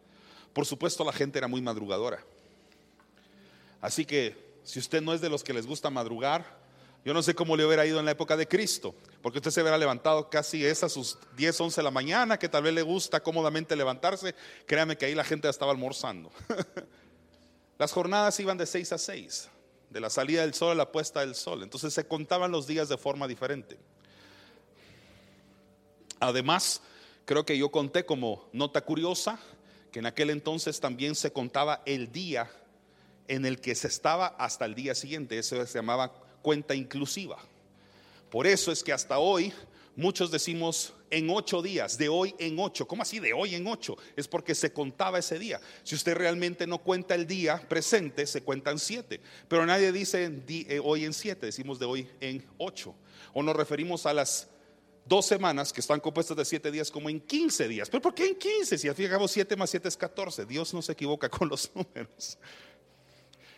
Por 0.53 0.67
supuesto 0.67 1.05
la 1.05 1.13
gente 1.13 1.39
era 1.39 1.47
muy 1.47 1.61
madrugadora. 1.61 2.25
Así 3.81 4.05
que 4.05 4.52
si 4.65 4.79
usted 4.79 5.03
no 5.03 5.13
es 5.13 5.21
de 5.21 5.29
los 5.29 5.43
que 5.43 5.53
les 5.53 5.67
gusta 5.67 5.91
madrugar, 5.91 6.63
yo 7.05 7.13
no 7.13 7.23
sé 7.23 7.35
cómo 7.35 7.57
le 7.57 7.67
hubiera 7.67 7.85
ido 7.85 7.99
en 7.99 8.05
la 8.05 8.13
época 8.13 8.37
de 8.37 8.47
Cristo, 8.47 8.95
porque 9.23 9.39
usted 9.39 9.51
se 9.51 9.61
hubiera 9.61 9.77
levantado 9.77 10.31
casi 10.31 10.65
a 10.67 10.75
sus 10.75 11.19
10, 11.37 11.61
11 11.61 11.81
de 11.81 11.83
la 11.83 11.91
mañana, 11.91 12.39
que 12.39 12.49
tal 12.49 12.63
vez 12.63 12.73
le 12.73 12.83
gusta 12.83 13.21
cómodamente 13.21 13.75
levantarse. 13.75 14.35
Créame 14.67 14.97
que 14.97 15.07
ahí 15.07 15.15
la 15.15 15.25
gente 15.25 15.49
estaba 15.49 15.73
almorzando. 15.73 16.31
Las 17.79 17.91
jornadas 17.91 18.39
iban 18.39 18.57
de 18.57 18.67
6 18.67 18.93
a 18.93 18.99
6 18.99 19.49
de 19.91 20.01
la 20.01 20.11
salida 20.11 20.43
del 20.43 20.55
sol 20.55 20.71
a 20.71 20.75
la 20.75 20.93
puesta 20.93 21.21
del 21.21 21.35
sol. 21.35 21.63
Entonces 21.63 21.93
se 21.93 22.07
contaban 22.07 22.53
los 22.53 22.67
días 22.67 22.89
de 22.89 22.97
forma 22.97 23.27
diferente. 23.27 23.79
Además, 26.21 26.81
creo 27.25 27.45
que 27.45 27.59
yo 27.59 27.71
conté 27.71 28.07
como 28.07 28.49
nota 28.53 28.81
curiosa 28.83 29.41
que 29.91 29.99
en 29.99 30.07
aquel 30.07 30.31
entonces 30.31 30.81
también 30.81 31.17
se 31.17 31.33
contaba 31.33 31.83
el 31.85 32.13
día 32.13 32.49
en 33.29 33.47
el 33.47 33.61
que 33.61 33.75
se 33.75 33.89
estaba 33.89 34.29
hasta 34.39 34.65
el 34.65 34.75
día 34.75 34.95
siguiente. 34.95 35.39
Eso 35.39 35.65
se 35.67 35.79
llamaba 35.79 36.13
cuenta 36.43 36.75
inclusiva. 36.75 37.39
Por 38.31 38.47
eso 38.47 38.73
es 38.73 38.83
que 38.83 38.93
hasta 38.93 39.19
hoy 39.19 39.53
muchos 39.97 40.31
decimos 40.31 40.95
en 41.11 41.29
ocho 41.29 41.61
días, 41.61 41.99
de 41.99 42.09
hoy 42.09 42.35
en 42.39 42.59
ocho. 42.59 42.89
¿Cómo 42.89 43.03
así 43.03 43.21
de 43.21 43.35
hoy 43.35 43.55
en 43.55 43.67
ocho? 43.67 43.97
Es 44.17 44.27
porque 44.27 44.55
se 44.55 44.73
contaba 44.73 45.19
ese 45.19 45.39
día. 45.39 45.61
Si 45.83 45.95
usted 45.95 46.15
realmente 46.15 46.67
no 46.67 46.79
cuenta 46.79 47.15
el 47.15 47.27
día 47.27 47.61
presente, 47.69 48.27
se 48.27 48.43
cuentan 48.43 48.79
siete. 48.79 49.21
Pero 49.49 49.67
nadie 49.67 49.93
dice 49.93 50.43
eh, 50.49 50.81
hoy 50.83 51.05
en 51.05 51.13
siete, 51.13 51.47
decimos 51.47 51.79
de 51.79 51.85
hoy 51.85 52.09
en 52.21 52.45
ocho. 52.57 52.95
O 53.35 53.43
nos 53.43 53.55
referimos 53.55 54.07
a 54.07 54.15
las 54.15 54.49
dos 55.05 55.27
semanas 55.27 55.73
que 55.73 55.81
están 55.81 56.01
compuestas 56.01 56.37
de 56.37 56.45
siete 56.45 56.71
días 56.71 56.91
como 56.91 57.11
en 57.11 57.21
quince 57.21 57.69
días. 57.69 57.91
¿Pero 57.91 58.01
por 58.01 58.15
qué 58.15 58.29
en 58.29 58.37
quince? 58.37 58.79
Si 58.79 58.89
al 58.89 58.95
fin 58.95 59.05
y 59.05 59.07
al 59.07 59.13
cabo 59.13 59.29
siete 59.29 59.57
más 59.57 59.69
siete 59.69 59.89
es 59.89 59.97
catorce. 59.97 60.47
Dios 60.47 60.73
no 60.73 60.81
se 60.81 60.93
equivoca 60.93 61.29
con 61.29 61.49
los 61.49 61.71
números. 61.75 62.39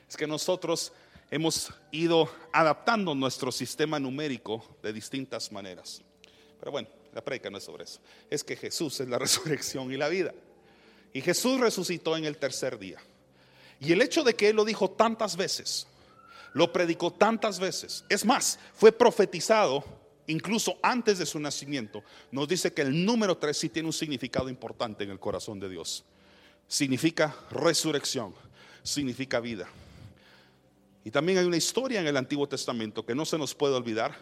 Es 0.09 0.17
que 0.17 0.27
nosotros 0.27 0.93
hemos 1.31 1.73
ido 1.91 2.29
adaptando 2.53 3.15
nuestro 3.15 3.51
sistema 3.51 3.99
numérico 3.99 4.77
de 4.83 4.93
distintas 4.93 5.51
maneras. 5.51 6.03
Pero 6.59 6.73
bueno, 6.73 6.89
la 7.13 7.25
predica 7.25 7.51
no 7.51 7.59
es 7.59 7.65
sobre 7.65 7.85
eso. 7.85 8.01
Es 8.31 8.45
que 8.45 8.57
Jesús 8.57 9.01
es 9.01 9.09
la 9.09 9.19
resurrección 9.21 9.93
y 9.93 9.97
la 9.97 10.09
vida. 10.09 10.33
Y 11.13 11.21
Jesús 11.21 11.61
resucitó 11.61 12.17
en 12.17 12.25
el 12.25 12.37
tercer 12.37 12.79
día. 12.79 12.99
Y 13.81 13.93
el 13.93 14.03
hecho 14.03 14.23
de 14.23 14.35
que 14.35 14.49
Él 14.49 14.57
lo 14.57 14.65
dijo 14.65 14.91
tantas 14.91 15.37
veces, 15.37 15.87
lo 16.53 16.73
predicó 16.73 17.13
tantas 17.13 17.59
veces, 17.59 18.05
es 18.09 18.25
más, 18.25 18.59
fue 18.75 18.93
profetizado 18.93 19.85
incluso 20.27 20.79
antes 20.83 21.19
de 21.19 21.27
su 21.27 21.39
nacimiento, 21.39 22.03
nos 22.31 22.49
dice 22.49 22.73
que 22.73 22.83
el 22.83 23.05
número 23.05 23.37
tres 23.37 23.59
sí 23.59 23.69
tiene 23.69 23.89
un 23.89 23.93
significado 23.93 24.49
importante 24.49 25.05
en 25.05 25.11
el 25.11 25.21
corazón 25.21 25.61
de 25.61 25.69
Dios. 25.69 26.05
Significa 26.67 27.37
resurrección, 27.51 28.35
significa 28.83 29.41
vida. 29.41 29.69
Y 31.05 31.11
también 31.11 31.39
hay 31.39 31.45
una 31.45 31.59
historia 31.59 32.01
en 32.01 32.07
el 32.07 32.17
Antiguo 32.17 32.49
Testamento 32.49 33.05
que 33.05 33.15
no 33.15 33.27
se 33.27 33.37
nos 33.37 33.55
puede 33.55 33.75
olvidar, 33.75 34.17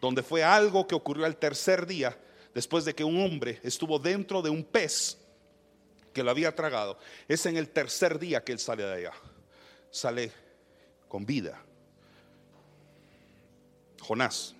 donde 0.00 0.22
fue 0.22 0.42
algo 0.42 0.86
que 0.86 0.96
ocurrió 0.96 1.24
al 1.24 1.36
tercer 1.36 1.86
día 1.86 2.18
después 2.52 2.84
de 2.84 2.94
que 2.94 3.04
un 3.04 3.20
hombre 3.20 3.60
estuvo 3.62 3.98
dentro 3.98 4.42
de 4.42 4.50
un 4.50 4.64
pez 4.64 5.18
que 6.12 6.22
lo 6.22 6.30
había 6.30 6.54
tragado, 6.54 6.98
es 7.28 7.46
en 7.46 7.56
el 7.56 7.68
tercer 7.68 8.18
día 8.18 8.42
que 8.42 8.52
él 8.52 8.58
sale 8.58 8.84
de 8.84 8.92
allá. 8.92 9.12
Sale 9.90 10.32
con 11.08 11.24
vida. 11.24 11.60
Jonás. 14.00 14.54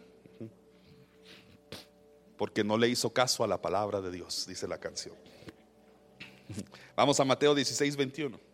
Porque 2.36 2.64
no 2.64 2.76
le 2.76 2.88
hizo 2.88 3.12
caso 3.12 3.44
a 3.44 3.46
la 3.46 3.60
palabra 3.60 4.00
de 4.00 4.10
Dios, 4.10 4.46
dice 4.46 4.66
la 4.66 4.78
canción. 4.78 5.14
Vamos 6.96 7.18
a 7.20 7.24
Mateo 7.24 7.54
16, 7.54 7.96
21. 7.96 8.53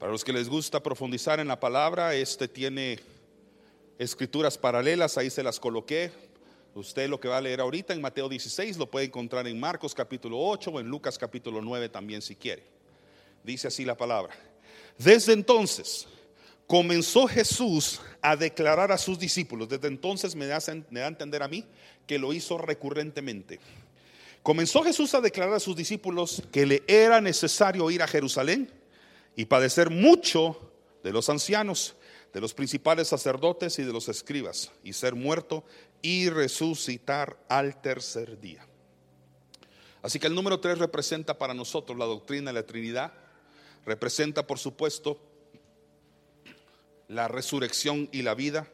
Para 0.00 0.12
los 0.12 0.24
que 0.24 0.32
les 0.32 0.48
gusta 0.48 0.82
profundizar 0.82 1.40
en 1.40 1.48
la 1.48 1.60
palabra, 1.60 2.14
este 2.14 2.48
tiene 2.48 2.98
escrituras 3.98 4.56
paralelas, 4.56 5.18
ahí 5.18 5.28
se 5.28 5.42
las 5.42 5.60
coloqué. 5.60 6.10
Usted 6.74 7.06
lo 7.06 7.20
que 7.20 7.28
va 7.28 7.36
a 7.36 7.40
leer 7.42 7.60
ahorita 7.60 7.92
en 7.92 8.00
Mateo 8.00 8.26
16 8.26 8.78
lo 8.78 8.90
puede 8.90 9.04
encontrar 9.04 9.46
en 9.46 9.60
Marcos 9.60 9.94
capítulo 9.94 10.38
8 10.40 10.70
o 10.70 10.80
en 10.80 10.86
Lucas 10.86 11.18
capítulo 11.18 11.60
9 11.60 11.90
también 11.90 12.22
si 12.22 12.34
quiere. 12.34 12.62
Dice 13.44 13.68
así 13.68 13.84
la 13.84 13.94
palabra. 13.94 14.34
Desde 14.96 15.34
entonces 15.34 16.06
comenzó 16.66 17.28
Jesús 17.28 18.00
a 18.22 18.36
declarar 18.36 18.92
a 18.92 18.96
sus 18.96 19.18
discípulos. 19.18 19.68
Desde 19.68 19.88
entonces 19.88 20.34
me 20.34 20.46
me 20.46 21.00
da 21.00 21.04
a 21.04 21.08
entender 21.08 21.42
a 21.42 21.48
mí 21.48 21.66
que 22.06 22.18
lo 22.18 22.32
hizo 22.32 22.56
recurrentemente. 22.56 23.60
Comenzó 24.42 24.82
Jesús 24.82 25.12
a 25.12 25.20
declarar 25.20 25.56
a 25.56 25.60
sus 25.60 25.76
discípulos 25.76 26.42
que 26.50 26.64
le 26.64 26.82
era 26.86 27.20
necesario 27.20 27.90
ir 27.90 28.02
a 28.02 28.08
Jerusalén 28.08 28.79
y 29.40 29.46
padecer 29.46 29.88
mucho 29.88 30.70
de 31.02 31.12
los 31.12 31.30
ancianos, 31.30 31.96
de 32.34 32.42
los 32.42 32.52
principales 32.52 33.08
sacerdotes 33.08 33.78
y 33.78 33.84
de 33.84 33.92
los 33.94 34.10
escribas, 34.10 34.70
y 34.84 34.92
ser 34.92 35.14
muerto 35.14 35.64
y 36.02 36.28
resucitar 36.28 37.38
al 37.48 37.80
tercer 37.80 38.38
día. 38.38 38.66
Así 40.02 40.18
que 40.18 40.26
el 40.26 40.34
número 40.34 40.60
tres 40.60 40.76
representa 40.76 41.38
para 41.38 41.54
nosotros 41.54 41.96
la 41.96 42.04
doctrina 42.04 42.50
de 42.50 42.60
la 42.60 42.66
Trinidad, 42.66 43.14
representa 43.86 44.46
por 44.46 44.58
supuesto 44.58 45.18
la 47.08 47.26
resurrección 47.26 48.10
y 48.12 48.20
la 48.20 48.34
vida. 48.34 48.68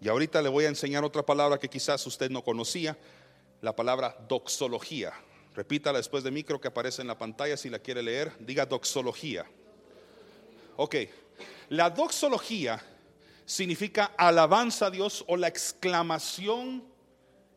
Y 0.00 0.06
ahorita 0.06 0.40
le 0.40 0.50
voy 0.50 0.66
a 0.66 0.68
enseñar 0.68 1.02
otra 1.02 1.26
palabra 1.26 1.58
que 1.58 1.68
quizás 1.68 2.06
usted 2.06 2.30
no 2.30 2.44
conocía, 2.44 2.96
la 3.60 3.74
palabra 3.74 4.16
doxología. 4.28 5.12
Repítala 5.56 5.98
después 5.98 6.22
de 6.22 6.30
mí, 6.30 6.44
creo 6.44 6.60
que 6.60 6.68
aparece 6.68 7.02
en 7.02 7.08
la 7.08 7.18
pantalla 7.18 7.56
si 7.56 7.70
la 7.70 7.80
quiere 7.80 8.04
leer. 8.04 8.30
Diga 8.38 8.66
doxología. 8.66 9.46
Ok, 10.76 10.96
la 11.70 11.90
doxología 11.90 12.82
significa 13.44 14.12
alabanza 14.16 14.86
a 14.86 14.90
Dios 14.90 15.24
o 15.28 15.36
la 15.36 15.48
exclamación 15.48 16.84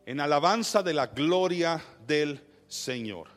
en 0.06 0.20
alabanza 0.20 0.82
de 0.82 0.94
la 0.94 1.08
gloria 1.08 1.82
del 2.06 2.42
Señor. 2.68 3.28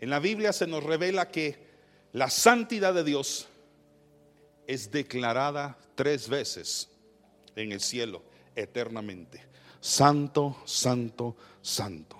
En 0.00 0.10
la 0.10 0.18
Biblia 0.18 0.52
se 0.52 0.66
nos 0.66 0.84
revela 0.84 1.30
que 1.30 1.66
la 2.12 2.30
santidad 2.30 2.94
de 2.94 3.04
Dios 3.04 3.48
es 4.66 4.90
declarada 4.90 5.78
tres 5.94 6.28
veces 6.28 6.88
en 7.56 7.72
el 7.72 7.80
cielo 7.80 8.22
eternamente. 8.54 9.44
Santo, 9.80 10.62
santo, 10.64 11.36
santo. 11.60 12.16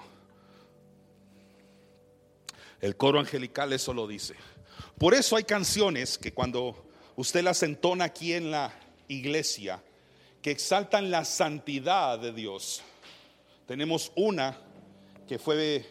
El 2.81 2.97
coro 2.97 3.21
angelical 3.21 3.73
eso 3.73 3.95
lo 3.95 4.09
dice. 4.09 4.35
Por 4.99 5.15
eso 5.15 5.37
hay 5.37 5.45
canciones 5.45 6.19
que 6.19 6.33
cuando 6.33 6.92
usted 7.17 7.43
las 7.43 7.63
entona 7.63 8.07
aquí 8.07 8.33
en 8.33 8.51
la 8.51 8.73
iglesia, 9.09 9.83
que 10.41 10.51
exaltan 10.51 11.11
la 11.11 11.25
santidad 11.25 12.19
de 12.19 12.33
Dios. 12.33 12.83
Tenemos 13.67 14.11
una 14.17 14.57
que 15.27 15.39
fue 15.39 15.87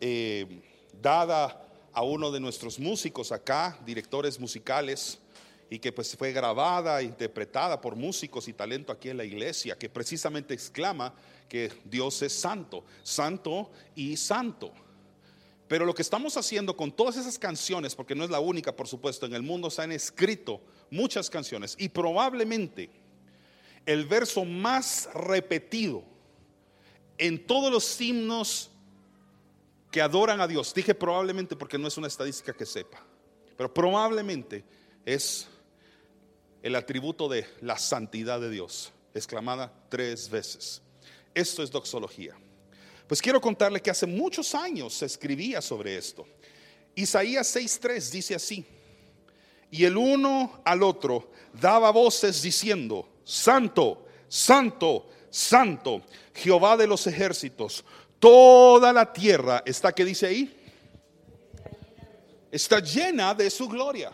eh, 0.00 0.62
dada 1.00 1.66
a 1.92 2.02
uno 2.02 2.30
de 2.30 2.40
nuestros 2.40 2.78
músicos 2.78 3.32
acá, 3.32 3.78
directores 3.84 4.38
musicales, 4.38 5.18
y 5.68 5.78
que 5.78 5.92
pues 5.92 6.16
fue 6.16 6.32
grabada, 6.32 7.02
interpretada 7.02 7.80
por 7.80 7.96
músicos 7.96 8.46
y 8.48 8.52
talento 8.52 8.92
aquí 8.92 9.08
en 9.08 9.16
la 9.16 9.24
iglesia, 9.24 9.76
que 9.76 9.88
precisamente 9.88 10.54
exclama 10.54 11.12
que 11.48 11.72
Dios 11.84 12.22
es 12.22 12.32
santo, 12.32 12.84
santo 13.02 13.70
y 13.94 14.16
santo. 14.16 14.72
Pero 15.68 15.84
lo 15.84 15.94
que 15.94 16.02
estamos 16.02 16.36
haciendo 16.36 16.76
con 16.76 16.92
todas 16.92 17.16
esas 17.16 17.38
canciones, 17.38 17.94
porque 17.94 18.14
no 18.14 18.24
es 18.24 18.30
la 18.30 18.38
única, 18.38 18.74
por 18.74 18.86
supuesto, 18.86 19.26
en 19.26 19.34
el 19.34 19.42
mundo 19.42 19.68
se 19.70 19.82
han 19.82 19.92
escrito 19.92 20.60
muchas 20.90 21.28
canciones 21.28 21.74
y 21.78 21.88
probablemente 21.88 22.90
el 23.84 24.06
verso 24.06 24.44
más 24.44 25.08
repetido 25.14 26.04
en 27.18 27.46
todos 27.46 27.72
los 27.72 28.00
himnos 28.00 28.70
que 29.90 30.00
adoran 30.00 30.40
a 30.40 30.46
Dios, 30.46 30.72
dije 30.74 30.94
probablemente 30.94 31.56
porque 31.56 31.78
no 31.78 31.88
es 31.88 31.96
una 31.96 32.06
estadística 32.06 32.52
que 32.52 32.66
sepa, 32.66 33.02
pero 33.56 33.72
probablemente 33.72 34.64
es 35.04 35.48
el 36.62 36.76
atributo 36.76 37.28
de 37.28 37.46
la 37.60 37.78
santidad 37.78 38.40
de 38.40 38.50
Dios, 38.50 38.92
exclamada 39.14 39.72
tres 39.88 40.28
veces. 40.28 40.82
Esto 41.34 41.62
es 41.62 41.70
doxología. 41.70 42.36
Pues 43.06 43.22
quiero 43.22 43.40
contarle 43.40 43.80
que 43.80 43.90
hace 43.90 44.06
muchos 44.06 44.54
años 44.54 44.94
se 44.94 45.06
escribía 45.06 45.62
sobre 45.62 45.96
esto. 45.96 46.26
Isaías 46.94 47.54
6:3 47.54 48.10
dice 48.10 48.34
así, 48.34 48.64
y 49.70 49.84
el 49.84 49.96
uno 49.96 50.60
al 50.64 50.82
otro 50.82 51.30
daba 51.52 51.90
voces 51.90 52.42
diciendo, 52.42 53.08
Santo, 53.24 54.06
Santo, 54.28 55.08
Santo, 55.30 56.02
Jehová 56.34 56.76
de 56.76 56.86
los 56.86 57.06
ejércitos, 57.06 57.84
toda 58.18 58.92
la 58.92 59.12
tierra 59.12 59.62
está, 59.64 59.92
¿qué 59.92 60.04
dice 60.04 60.26
ahí? 60.26 60.56
Está 62.50 62.80
llena 62.80 63.34
de 63.34 63.50
su 63.50 63.68
gloria. 63.68 64.12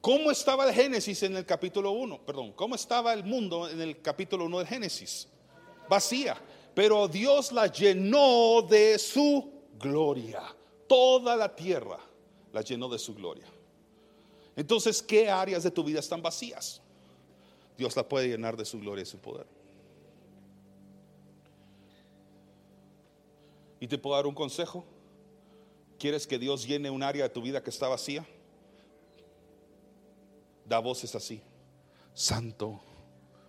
¿Cómo 0.00 0.30
estaba 0.30 0.68
el 0.68 0.74
Génesis 0.74 1.22
en 1.22 1.34
el 1.36 1.46
capítulo 1.46 1.92
1? 1.92 2.26
Perdón, 2.26 2.52
¿cómo 2.52 2.74
estaba 2.74 3.14
el 3.14 3.24
mundo 3.24 3.68
en 3.68 3.80
el 3.80 4.02
capítulo 4.02 4.44
1 4.44 4.58
del 4.58 4.66
Génesis? 4.66 5.26
Vacía. 5.88 6.36
Pero 6.74 7.08
Dios 7.08 7.52
la 7.52 7.66
llenó 7.66 8.62
de 8.62 8.98
su 8.98 9.52
gloria. 9.78 10.42
Toda 10.88 11.36
la 11.36 11.54
tierra 11.54 11.98
la 12.52 12.62
llenó 12.62 12.88
de 12.88 12.98
su 12.98 13.14
gloria. 13.14 13.46
Entonces, 14.56 15.02
¿qué 15.02 15.30
áreas 15.30 15.62
de 15.62 15.70
tu 15.70 15.84
vida 15.84 16.00
están 16.00 16.22
vacías? 16.22 16.80
Dios 17.76 17.96
la 17.96 18.08
puede 18.08 18.28
llenar 18.28 18.56
de 18.56 18.64
su 18.64 18.78
gloria 18.78 19.02
y 19.02 19.06
su 19.06 19.18
poder. 19.18 19.46
Y 23.80 23.88
te 23.88 23.98
puedo 23.98 24.16
dar 24.16 24.26
un 24.26 24.34
consejo. 24.34 24.84
¿Quieres 25.98 26.26
que 26.26 26.38
Dios 26.38 26.66
llene 26.66 26.90
un 26.90 27.02
área 27.02 27.24
de 27.24 27.30
tu 27.30 27.42
vida 27.42 27.62
que 27.62 27.70
está 27.70 27.88
vacía? 27.88 28.26
da 30.64 30.78
voces 30.78 31.14
así. 31.14 31.42
Santo, 32.12 32.80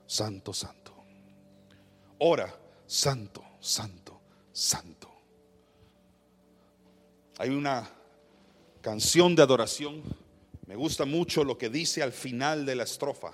santo, 0.06 0.54
santo. 0.54 0.94
Ora, 2.20 2.54
santo, 2.88 3.43
santo, 3.60 4.19
santo. 4.52 5.12
Hay 7.38 7.50
una 7.50 7.89
canción 8.82 9.36
de 9.36 9.41
adoración. 9.41 10.02
Me 10.67 10.76
gusta 10.76 11.06
mucho 11.06 11.43
lo 11.43 11.58
que 11.58 11.69
dice 11.69 12.02
al 12.02 12.13
final 12.13 12.65
de 12.65 12.76
la 12.76 12.84
estrofa. 12.84 13.34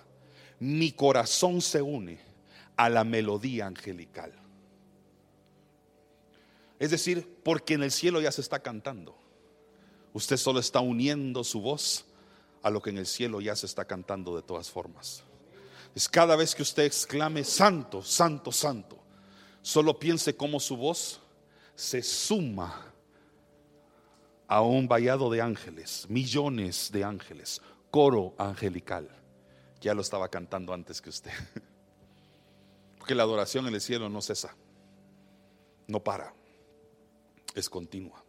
Mi 0.60 0.92
corazón 0.92 1.62
se 1.62 1.82
une 1.82 2.20
a 2.78 2.90
la 2.90 3.04
melodía 3.04 3.68
angelical. 3.68 4.34
Es 6.80 6.90
decir, 6.90 7.38
porque 7.44 7.76
en 7.76 7.84
el 7.84 7.92
cielo 7.92 8.22
ya 8.22 8.32
se 8.32 8.42
está 8.42 8.60
cantando. 8.60 9.16
Usted 10.14 10.38
solo 10.38 10.60
está 10.60 10.80
uniendo 10.80 11.44
su 11.44 11.62
voz 11.62 12.06
a 12.64 12.70
lo 12.70 12.82
que 12.82 12.90
en 12.90 12.98
el 12.98 13.06
cielo 13.06 13.40
ya 13.40 13.56
se 13.56 13.66
está 13.66 13.86
cantando 13.86 14.36
de 14.36 14.42
todas 14.42 14.70
formas. 14.70 15.24
Es 15.94 16.10
cada 16.10 16.36
vez 16.36 16.56
que 16.56 16.64
usted 16.64 16.84
exclame, 16.84 17.44
santo, 17.44 18.02
santo, 18.02 18.52
santo, 18.52 19.01
solo 19.62 20.00
piense 20.00 20.36
cómo 20.36 20.60
su 20.60 20.78
voz 20.78 21.22
se 21.76 22.04
suma 22.04 22.94
a 24.48 24.62
un 24.62 24.88
vallado 24.88 25.30
de 25.30 25.42
ángeles, 25.42 26.06
millones 26.10 26.92
de 26.92 27.04
ángeles, 27.04 27.62
coro 27.90 28.34
angelical. 28.38 29.10
Ya 29.80 29.94
lo 29.94 30.02
estaba 30.02 30.30
cantando 30.30 30.74
antes 30.74 31.02
que 31.02 31.10
usted. 31.10 31.32
Porque 32.98 33.16
la 33.16 33.24
adoración 33.24 33.68
en 33.68 33.74
el 33.74 33.82
cielo 33.82 34.10
no 34.10 34.22
cesa, 34.22 34.56
no 35.88 36.04
para, 36.04 36.34
es 37.56 37.70
continua. 37.70 38.24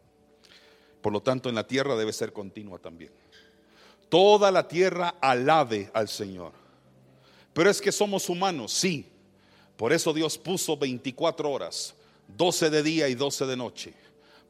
Por 1.03 1.13
lo 1.13 1.21
tanto, 1.21 1.49
en 1.49 1.57
la 1.57 1.67
tierra 1.67 1.97
debe 1.97 2.13
ser 2.13 2.33
continua 2.33 2.79
también 2.79 3.13
toda 4.13 4.51
la 4.51 4.69
tierra 4.69 5.15
alabe 5.23 5.91
al 5.95 6.07
Señor. 6.07 6.53
Pero 7.55 7.71
es 7.71 7.81
que 7.81 7.91
somos 7.91 8.29
humanos, 8.29 8.71
sí. 8.71 9.11
Por 9.83 9.93
eso 9.93 10.13
Dios 10.13 10.39
puso 10.39 10.77
24 10.77 11.51
horas, 11.51 11.97
12 12.37 12.71
de 12.71 12.85
día 12.85 13.09
y 13.09 13.17
12 13.17 13.47
de 13.47 13.57
noche. 13.57 13.93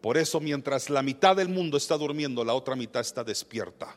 Por 0.03 0.19
eso 0.19 0.41
mientras 0.41 0.91
la 0.91 1.03
mitad 1.03 1.35
del 1.35 1.49
mundo 1.49 1.79
está 1.79 1.97
durmiendo, 1.97 2.45
la 2.45 2.53
otra 2.53 2.77
mitad 2.77 3.01
está 3.01 3.25
despierta. 3.25 3.97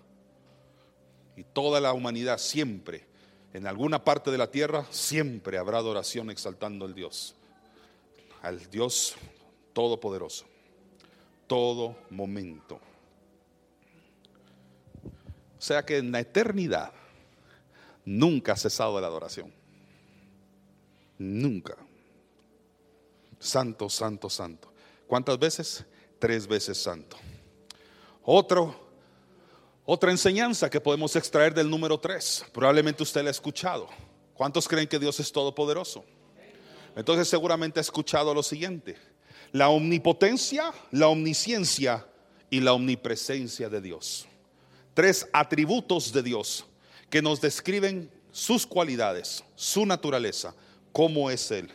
Y 1.35 1.43
toda 1.43 1.81
la 1.81 1.91
humanidad 1.91 2.37
siempre, 2.37 3.05
en 3.53 3.67
alguna 3.67 4.01
parte 4.01 4.31
de 4.31 4.37
la 4.37 4.49
tierra, 4.49 4.85
siempre 4.91 5.57
habrá 5.57 5.79
adoración 5.79 6.29
exaltando 6.29 6.85
al 6.85 6.95
Dios. 6.95 7.35
Al 8.41 8.69
Dios 8.69 9.15
Todopoderoso. 9.73 10.45
Todo 11.47 11.97
momento. 12.11 12.79
O 15.05 15.61
sea 15.61 15.85
que 15.85 15.97
en 15.97 16.13
la 16.13 16.21
eternidad 16.21 16.93
nunca 18.05 18.53
ha 18.53 18.55
cesado 18.55 19.01
la 19.01 19.07
adoración. 19.07 19.54
Nunca. 21.17 21.75
Santo, 23.39 23.89
santo, 23.89 24.29
santo. 24.29 24.71
¿Cuántas 25.07 25.37
veces? 25.37 25.85
Tres 26.19 26.47
veces 26.47 26.77
santo. 26.77 27.17
Otro, 28.23 28.75
otra 29.85 30.11
enseñanza 30.11 30.69
que 30.69 30.81
podemos 30.81 31.15
extraer 31.15 31.53
del 31.53 31.69
número 31.69 31.99
tres. 31.99 32.45
Probablemente 32.51 33.03
usted 33.03 33.21
la 33.21 33.29
ha 33.29 33.31
escuchado. 33.31 33.87
¿Cuántos 34.33 34.67
creen 34.67 34.87
que 34.87 34.99
Dios 34.99 35.19
es 35.19 35.31
todopoderoso? 35.31 36.03
Entonces 36.95 37.27
seguramente 37.27 37.79
ha 37.79 37.81
escuchado 37.81 38.33
lo 38.33 38.41
siguiente. 38.41 38.97
La 39.51 39.69
omnipotencia, 39.69 40.73
la 40.91 41.07
omnisciencia 41.07 42.05
y 42.49 42.61
la 42.61 42.73
omnipresencia 42.73 43.69
de 43.69 43.81
Dios 43.81 44.27
tres 44.95 45.27
atributos 45.33 46.11
de 46.11 46.23
Dios 46.23 46.65
que 47.11 47.21
nos 47.21 47.39
describen 47.39 48.09
sus 48.31 48.65
cualidades, 48.65 49.43
su 49.55 49.85
naturaleza, 49.85 50.55
cómo 50.95 51.29
es 51.29 51.51
Él. 51.51 51.69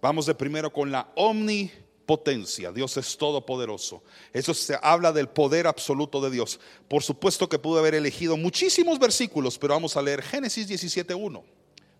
Vamos 0.00 0.26
de 0.26 0.34
primero 0.36 0.72
con 0.72 0.92
la 0.92 1.10
omnipotencia. 1.16 2.70
Dios 2.70 2.96
es 2.96 3.16
todopoderoso. 3.16 4.04
Eso 4.32 4.54
se 4.54 4.78
habla 4.80 5.10
del 5.10 5.28
poder 5.28 5.66
absoluto 5.66 6.20
de 6.20 6.30
Dios. 6.30 6.60
Por 6.86 7.02
supuesto 7.02 7.48
que 7.48 7.58
pude 7.58 7.80
haber 7.80 7.96
elegido 7.96 8.36
muchísimos 8.36 9.00
versículos, 9.00 9.58
pero 9.58 9.74
vamos 9.74 9.96
a 9.96 10.02
leer 10.02 10.22
Génesis 10.22 10.68
17.1. 10.68 11.42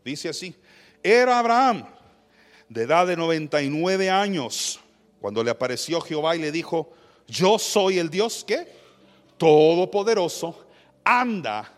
Dice 0.05 0.29
así, 0.29 0.55
era 1.03 1.41
Abraham 1.41 1.87
de 2.69 2.83
edad 2.83 3.05
de 3.05 3.17
99 3.17 4.09
años 4.09 4.79
cuando 5.21 5.43
le 5.43 5.51
apareció 5.51 6.01
Jehová 6.01 6.37
y 6.37 6.39
le 6.39 6.53
dijo, 6.53 6.93
yo 7.27 7.59
soy 7.59 7.99
el 7.99 8.11
Dios 8.11 8.45
que 8.45 8.69
todopoderoso, 9.39 10.69
anda 11.03 11.75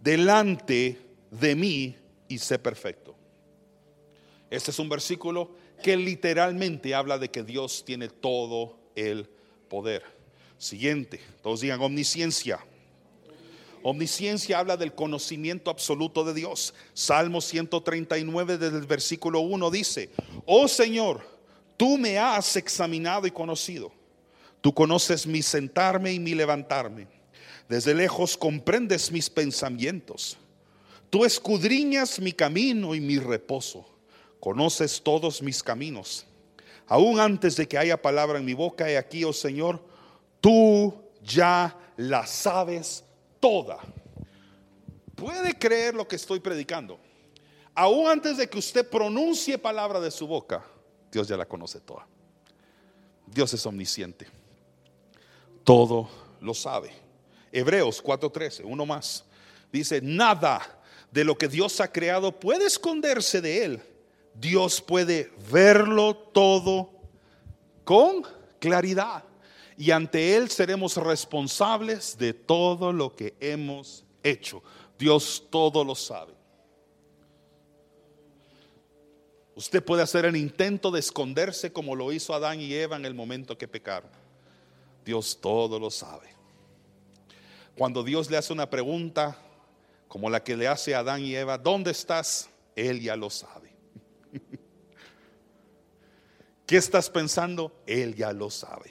delante 0.00 1.00
de 1.28 1.56
mí 1.56 1.96
y 2.28 2.38
sé 2.38 2.60
perfecto. 2.60 3.16
Este 4.52 4.70
es 4.70 4.78
un 4.78 4.90
versículo 4.90 5.50
que 5.82 5.96
literalmente 5.96 6.94
habla 6.94 7.16
de 7.16 7.30
que 7.30 7.42
Dios 7.42 7.84
tiene 7.86 8.10
todo 8.10 8.76
el 8.94 9.26
poder. 9.70 10.02
Siguiente, 10.58 11.20
todos 11.42 11.62
digan 11.62 11.80
omnisciencia. 11.80 12.62
Omnisciencia 13.82 14.58
habla 14.58 14.76
del 14.76 14.94
conocimiento 14.94 15.70
absoluto 15.70 16.22
de 16.22 16.34
Dios. 16.34 16.74
Salmo 16.92 17.40
139 17.40 18.58
desde 18.58 18.76
el 18.76 18.86
versículo 18.86 19.40
1 19.40 19.70
dice, 19.70 20.10
oh 20.44 20.68
Señor, 20.68 21.22
tú 21.78 21.96
me 21.96 22.18
has 22.18 22.54
examinado 22.56 23.26
y 23.26 23.30
conocido. 23.30 23.90
Tú 24.60 24.74
conoces 24.74 25.26
mi 25.26 25.40
sentarme 25.40 26.12
y 26.12 26.20
mi 26.20 26.34
levantarme. 26.34 27.08
Desde 27.70 27.94
lejos 27.94 28.36
comprendes 28.36 29.10
mis 29.10 29.30
pensamientos. 29.30 30.36
Tú 31.08 31.24
escudriñas 31.24 32.20
mi 32.20 32.32
camino 32.32 32.94
y 32.94 33.00
mi 33.00 33.18
reposo. 33.18 33.91
Conoces 34.42 35.00
todos 35.00 35.40
mis 35.40 35.62
caminos. 35.62 36.26
Aún 36.88 37.20
antes 37.20 37.54
de 37.54 37.68
que 37.68 37.78
haya 37.78 38.02
palabra 38.02 38.40
en 38.40 38.44
mi 38.44 38.54
boca, 38.54 38.90
he 38.90 38.98
aquí, 38.98 39.22
oh 39.22 39.32
Señor, 39.32 39.80
tú 40.40 40.92
ya 41.22 41.78
la 41.96 42.26
sabes 42.26 43.04
toda. 43.38 43.78
¿Puede 45.14 45.56
creer 45.56 45.94
lo 45.94 46.08
que 46.08 46.16
estoy 46.16 46.40
predicando? 46.40 46.98
Aún 47.72 48.10
antes 48.10 48.36
de 48.36 48.50
que 48.50 48.58
usted 48.58 48.90
pronuncie 48.90 49.58
palabra 49.58 50.00
de 50.00 50.10
su 50.10 50.26
boca, 50.26 50.64
Dios 51.12 51.28
ya 51.28 51.36
la 51.36 51.46
conoce 51.46 51.78
toda. 51.78 52.04
Dios 53.24 53.54
es 53.54 53.64
omnisciente. 53.64 54.26
Todo 55.62 56.08
lo 56.40 56.52
sabe. 56.52 56.90
Hebreos 57.52 58.02
4:13, 58.02 58.64
uno 58.64 58.86
más. 58.86 59.24
Dice, 59.70 60.00
nada 60.02 60.82
de 61.12 61.22
lo 61.22 61.38
que 61.38 61.46
Dios 61.46 61.80
ha 61.80 61.92
creado 61.92 62.40
puede 62.40 62.66
esconderse 62.66 63.40
de 63.40 63.64
Él. 63.64 63.91
Dios 64.34 64.80
puede 64.80 65.32
verlo 65.50 66.14
todo 66.14 66.90
con 67.84 68.22
claridad. 68.58 69.24
Y 69.76 69.90
ante 69.90 70.36
Él 70.36 70.50
seremos 70.50 70.96
responsables 70.96 72.16
de 72.18 72.34
todo 72.34 72.92
lo 72.92 73.14
que 73.14 73.34
hemos 73.40 74.04
hecho. 74.22 74.62
Dios 74.98 75.44
todo 75.50 75.84
lo 75.84 75.94
sabe. 75.94 76.32
Usted 79.54 79.84
puede 79.84 80.02
hacer 80.02 80.24
el 80.24 80.36
intento 80.36 80.90
de 80.90 81.00
esconderse 81.00 81.72
como 81.72 81.94
lo 81.94 82.12
hizo 82.12 82.34
Adán 82.34 82.60
y 82.60 82.72
Eva 82.72 82.96
en 82.96 83.04
el 83.04 83.14
momento 83.14 83.58
que 83.58 83.68
pecaron. 83.68 84.10
Dios 85.04 85.38
todo 85.40 85.78
lo 85.78 85.90
sabe. 85.90 86.28
Cuando 87.76 88.02
Dios 88.02 88.30
le 88.30 88.36
hace 88.36 88.52
una 88.52 88.70
pregunta, 88.70 89.36
como 90.08 90.30
la 90.30 90.42
que 90.42 90.56
le 90.56 90.68
hace 90.68 90.94
a 90.94 91.00
Adán 91.00 91.22
y 91.22 91.34
Eva, 91.34 91.58
¿dónde 91.58 91.90
estás? 91.90 92.48
Él 92.76 93.00
ya 93.00 93.16
lo 93.16 93.30
sabe. 93.30 93.61
¿Qué 96.66 96.76
estás 96.76 97.10
pensando? 97.10 97.82
Él 97.86 98.14
ya 98.14 98.32
lo 98.32 98.50
sabe. 98.50 98.90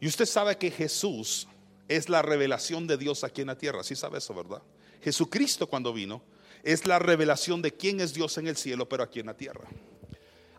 Y 0.00 0.06
usted 0.06 0.26
sabe 0.26 0.58
que 0.58 0.70
Jesús 0.70 1.48
es 1.88 2.08
la 2.08 2.22
revelación 2.22 2.86
de 2.86 2.96
Dios 2.96 3.24
aquí 3.24 3.40
en 3.40 3.48
la 3.48 3.58
tierra. 3.58 3.82
Sí 3.82 3.94
sabe 3.94 4.18
eso, 4.18 4.34
¿verdad? 4.34 4.62
Jesucristo 5.02 5.66
cuando 5.66 5.92
vino 5.92 6.22
es 6.62 6.86
la 6.86 6.98
revelación 6.98 7.62
de 7.62 7.72
quién 7.72 8.00
es 8.00 8.14
Dios 8.14 8.38
en 8.38 8.46
el 8.46 8.56
cielo, 8.56 8.88
pero 8.88 9.02
aquí 9.02 9.20
en 9.20 9.26
la 9.26 9.36
tierra. 9.36 9.68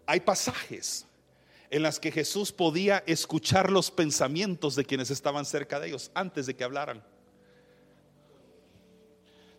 Hay 0.06 0.20
pasajes 0.20 1.06
en 1.70 1.82
las 1.82 2.00
que 2.00 2.12
Jesús 2.12 2.52
podía 2.52 3.04
escuchar 3.08 3.72
los 3.72 3.92
pensamientos 3.92 4.76
de 4.76 4.86
quienes 4.86 5.10
estaban 5.10 5.46
cerca 5.46 5.80
de 5.80 5.88
ellos 5.88 6.12
antes 6.14 6.46
de 6.46 6.56
que 6.56 6.64
hablaran 6.64 7.04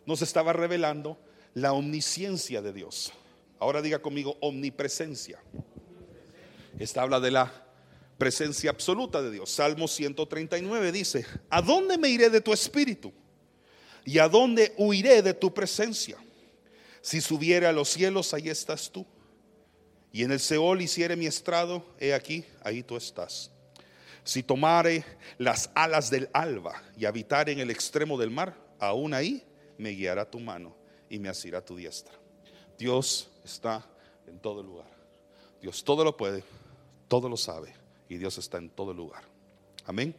nos 0.07 0.21
estaba 0.21 0.53
revelando 0.53 1.19
la 1.53 1.73
omnisciencia 1.73 2.61
de 2.61 2.73
Dios. 2.73 3.11
Ahora 3.59 3.81
diga 3.81 3.99
conmigo 3.99 4.37
omnipresencia. 4.39 5.39
Esta 6.79 7.01
habla 7.01 7.19
de 7.19 7.31
la 7.31 7.51
presencia 8.17 8.69
absoluta 8.69 9.21
de 9.21 9.31
Dios. 9.31 9.49
Salmo 9.49 9.87
139 9.87 10.91
dice, 10.91 11.25
¿a 11.49 11.61
dónde 11.61 11.97
me 11.97 12.09
iré 12.09 12.29
de 12.29 12.41
tu 12.41 12.53
espíritu? 12.53 13.13
¿Y 14.05 14.19
a 14.19 14.29
dónde 14.29 14.73
huiré 14.77 15.21
de 15.21 15.33
tu 15.33 15.53
presencia? 15.53 16.17
Si 17.01 17.21
subiere 17.21 17.67
a 17.67 17.71
los 17.71 17.89
cielos, 17.89 18.33
ahí 18.33 18.49
estás 18.49 18.91
tú. 18.91 19.05
Y 20.11 20.23
en 20.23 20.31
el 20.31 20.39
Seol 20.39 20.81
hiciere 20.81 21.15
mi 21.15 21.25
estrado, 21.25 21.83
he 21.99 22.13
aquí, 22.13 22.45
ahí 22.63 22.83
tú 22.83 22.95
estás. 22.95 23.51
Si 24.23 24.43
tomare 24.43 25.05
las 25.37 25.69
alas 25.73 26.09
del 26.09 26.29
alba 26.33 26.81
y 26.97 27.05
habitar 27.05 27.49
en 27.49 27.59
el 27.59 27.69
extremo 27.69 28.17
del 28.17 28.29
mar, 28.29 28.55
aún 28.79 29.13
ahí 29.13 29.43
me 29.77 29.91
guiará 29.91 30.29
tu 30.29 30.39
mano 30.39 30.75
y 31.09 31.19
me 31.19 31.29
asirá 31.29 31.63
tu 31.63 31.75
diestra. 31.75 32.13
Dios 32.77 33.29
está 33.43 33.85
en 34.27 34.39
todo 34.39 34.63
lugar. 34.63 34.89
Dios 35.61 35.83
todo 35.83 36.03
lo 36.03 36.15
puede, 36.15 36.43
todo 37.07 37.29
lo 37.29 37.37
sabe 37.37 37.73
y 38.09 38.17
Dios 38.17 38.37
está 38.37 38.57
en 38.57 38.69
todo 38.69 38.93
lugar. 38.93 39.23
Amén. 39.85 40.15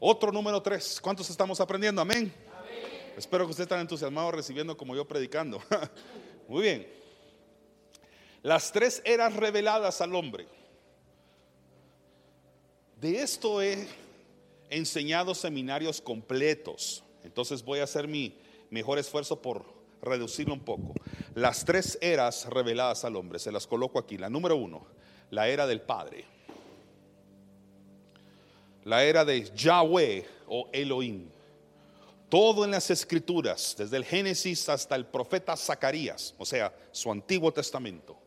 Otro 0.00 0.32
número 0.32 0.60
tres. 0.62 1.00
¿Cuántos 1.00 1.30
estamos 1.30 1.60
aprendiendo? 1.60 2.00
Amén. 2.00 2.32
Espero 3.16 3.44
que 3.44 3.50
usted 3.50 3.64
esté 3.64 3.78
entusiasmado 3.78 4.32
recibiendo 4.32 4.76
como 4.76 4.96
yo 4.96 5.06
predicando. 5.06 5.62
Muy 6.48 6.62
bien. 6.62 7.02
Las 8.42 8.72
tres 8.72 9.02
eras 9.04 9.36
reveladas 9.36 10.00
al 10.00 10.14
hombre. 10.14 10.48
De 13.00 13.20
esto 13.20 13.60
he 13.62 13.86
enseñado 14.70 15.34
seminarios 15.34 16.00
completos. 16.00 17.04
Entonces 17.22 17.62
voy 17.62 17.80
a 17.80 17.84
hacer 17.84 18.08
mi 18.08 18.38
mejor 18.70 18.98
esfuerzo 18.98 19.40
por 19.40 19.64
reducirlo 20.00 20.54
un 20.54 20.60
poco. 20.60 20.94
Las 21.34 21.64
tres 21.64 21.98
eras 22.00 22.46
reveladas 22.46 23.04
al 23.04 23.16
hombre, 23.16 23.38
se 23.38 23.52
las 23.52 23.66
coloco 23.66 23.98
aquí. 23.98 24.18
La 24.18 24.30
número 24.30 24.56
uno, 24.56 24.86
la 25.32 25.48
era 25.48 25.66
del 25.66 25.80
Padre. 25.80 26.24
La 28.84 29.02
era 29.02 29.24
de 29.24 29.50
Yahweh 29.54 30.26
o 30.46 30.68
Elohim. 30.72 31.26
Todo 32.28 32.66
en 32.66 32.70
las 32.70 32.90
escrituras, 32.90 33.74
desde 33.78 33.96
el 33.96 34.04
Génesis 34.04 34.68
hasta 34.68 34.94
el 34.94 35.06
profeta 35.06 35.56
Zacarías, 35.56 36.34
o 36.38 36.44
sea, 36.44 36.74
su 36.90 37.10
Antiguo 37.10 37.50
Testamento. 37.50 38.18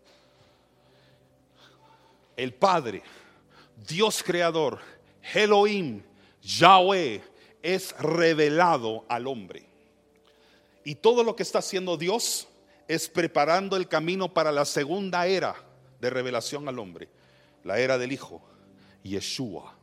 El 2.36 2.54
Padre, 2.56 3.04
Dios 3.88 4.24
Creador, 4.24 4.80
Elohim, 5.34 6.02
Yahweh, 6.42 7.22
es 7.62 7.96
revelado 8.00 9.06
al 9.08 9.28
hombre. 9.28 9.64
Y 10.84 10.96
todo 10.96 11.24
lo 11.24 11.36
que 11.36 11.44
está 11.44 11.60
haciendo 11.60 11.98
Dios 11.98 12.48
es 12.88 13.08
preparando 13.08 13.78
el 13.78 13.88
camino 13.88 14.34
para 14.34 14.52
la 14.52 14.66
segunda 14.66 15.28
era 15.28 15.56
de 16.00 16.10
revelación 16.10 16.68
al 16.68 16.80
hombre, 16.80 17.10
la 17.64 17.80
era 17.80 17.98
del 17.98 18.12
Hijo, 18.12 18.42
Yeshua. 19.04 19.76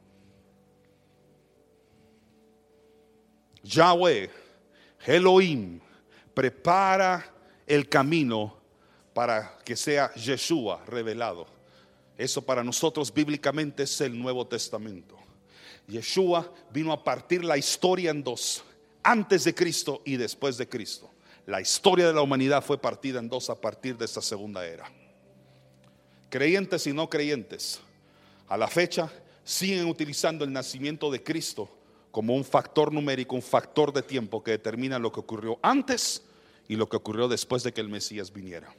Yahweh, 3.62 4.31
Elohim, 5.07 5.81
prepara 6.35 7.25
el 7.66 7.88
camino 7.88 8.57
para 9.14 9.59
que 9.64 9.77
sea 9.77 10.12
Yeshua 10.14 10.85
revelado. 10.87 11.46
Eso 12.16 12.42
para 12.42 12.62
nosotros 12.62 13.12
bíblicamente 13.12 13.85
es 13.85 14.01
el 14.01 14.18
Nuevo 14.18 14.46
Testamento. 14.46 15.18
Yeshua 15.87 16.53
vino 16.72 16.92
a 16.92 17.03
partir 17.03 17.44
la 17.44 17.57
historia 17.57 18.11
en 18.11 18.22
dos, 18.22 18.64
antes 19.03 19.44
de 19.44 19.55
Cristo 19.55 20.03
y 20.05 20.16
después 20.16 20.57
de 20.57 20.68
Cristo. 20.68 21.11
La 21.46 21.61
historia 21.61 22.07
de 22.07 22.14
la 22.14 22.22
humanidad 22.22 22.62
fue 22.62 22.79
partida 22.79 23.18
en 23.18 23.29
dos 23.29 23.51
a 23.51 23.61
partir 23.61 23.96
de 23.96 24.05
esta 24.05 24.22
segunda 24.22 24.64
era. 24.64 24.90
Creyentes 26.32 26.86
y 26.86 26.94
no 26.94 27.10
creyentes, 27.10 27.78
a 28.48 28.56
la 28.56 28.66
fecha 28.66 29.12
siguen 29.44 29.84
utilizando 29.84 30.46
el 30.46 30.52
nacimiento 30.54 31.10
de 31.10 31.22
Cristo 31.22 31.68
como 32.10 32.34
un 32.34 32.42
factor 32.42 32.90
numérico, 32.90 33.34
un 33.34 33.42
factor 33.42 33.92
de 33.92 34.00
tiempo 34.00 34.42
que 34.42 34.52
determina 34.52 34.98
lo 34.98 35.12
que 35.12 35.20
ocurrió 35.20 35.58
antes 35.60 36.22
y 36.68 36.76
lo 36.76 36.88
que 36.88 36.96
ocurrió 36.96 37.28
después 37.28 37.62
de 37.64 37.74
que 37.74 37.82
el 37.82 37.90
Mesías 37.90 38.32
viniera. 38.32 38.74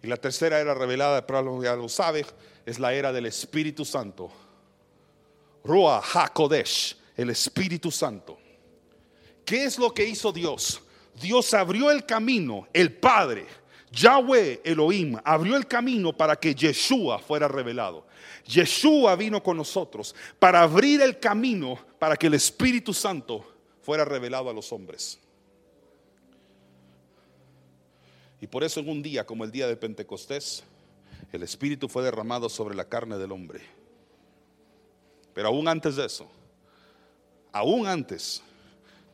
Y 0.00 0.06
la 0.06 0.16
tercera 0.16 0.60
era 0.60 0.74
revelada, 0.74 1.26
pero 1.26 1.60
ya 1.60 1.74
lo 1.74 1.88
sabe, 1.88 2.24
es 2.64 2.78
la 2.78 2.94
era 2.94 3.12
del 3.12 3.26
Espíritu 3.26 3.84
Santo 3.84 4.30
Ruach 5.64 6.04
HaKodesh, 6.14 6.96
el 7.16 7.30
Espíritu 7.30 7.90
Santo. 7.90 8.38
¿Qué 9.44 9.64
es 9.64 9.76
lo 9.76 9.92
que 9.92 10.04
hizo 10.04 10.30
Dios? 10.30 10.80
Dios 11.20 11.52
abrió 11.52 11.90
el 11.90 12.06
camino, 12.06 12.68
el 12.72 12.92
Padre, 12.92 13.48
Yahweh 13.96 14.60
Elohim, 14.62 15.16
abrió 15.24 15.56
el 15.56 15.66
camino 15.66 16.14
para 16.14 16.36
que 16.36 16.54
Yeshua 16.54 17.18
fuera 17.18 17.48
revelado. 17.48 18.06
Yeshua 18.44 19.16
vino 19.16 19.42
con 19.42 19.56
nosotros 19.56 20.14
para 20.38 20.60
abrir 20.60 21.00
el 21.00 21.18
camino 21.18 21.78
para 21.98 22.16
que 22.16 22.26
el 22.26 22.34
Espíritu 22.34 22.92
Santo 22.92 23.44
fuera 23.82 24.04
revelado 24.04 24.50
a 24.50 24.52
los 24.52 24.70
hombres. 24.70 25.18
Y 28.38 28.46
por 28.46 28.62
eso 28.62 28.80
en 28.80 28.90
un 28.90 29.02
día 29.02 29.24
como 29.24 29.44
el 29.44 29.50
día 29.50 29.66
de 29.66 29.76
Pentecostés, 29.76 30.62
el 31.32 31.42
Espíritu 31.42 31.88
fue 31.88 32.02
derramado 32.02 32.50
sobre 32.50 32.74
la 32.74 32.84
carne 32.84 33.16
del 33.16 33.32
hombre. 33.32 33.62
Pero 35.32 35.48
aún 35.48 35.68
antes 35.68 35.96
de 35.96 36.04
eso, 36.04 36.28
aún 37.50 37.86
antes 37.86 38.42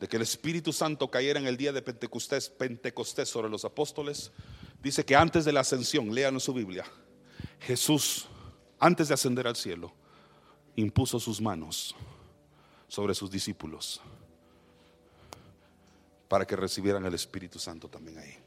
de 0.01 0.09
que 0.09 0.17
el 0.17 0.23
Espíritu 0.23 0.73
Santo 0.73 1.09
cayera 1.09 1.39
en 1.39 1.47
el 1.47 1.55
día 1.55 1.71
de 1.71 1.81
Pentecostés, 1.81 2.49
Pentecostés 2.49 3.29
sobre 3.29 3.49
los 3.49 3.63
apóstoles, 3.63 4.31
dice 4.83 5.05
que 5.05 5.15
antes 5.15 5.45
de 5.45 5.53
la 5.53 5.61
ascensión, 5.61 6.13
lean 6.13 6.33
en 6.33 6.39
su 6.39 6.53
Biblia, 6.53 6.85
Jesús, 7.61 8.27
antes 8.77 9.07
de 9.07 9.13
ascender 9.13 9.47
al 9.47 9.55
cielo, 9.55 9.93
impuso 10.75 11.19
sus 11.19 11.39
manos 11.39 11.95
sobre 12.87 13.15
sus 13.15 13.31
discípulos 13.31 14.01
para 16.27 16.45
que 16.45 16.55
recibieran 16.55 17.05
el 17.05 17.13
Espíritu 17.13 17.59
Santo 17.59 17.87
también 17.87 18.17
ahí. 18.17 18.37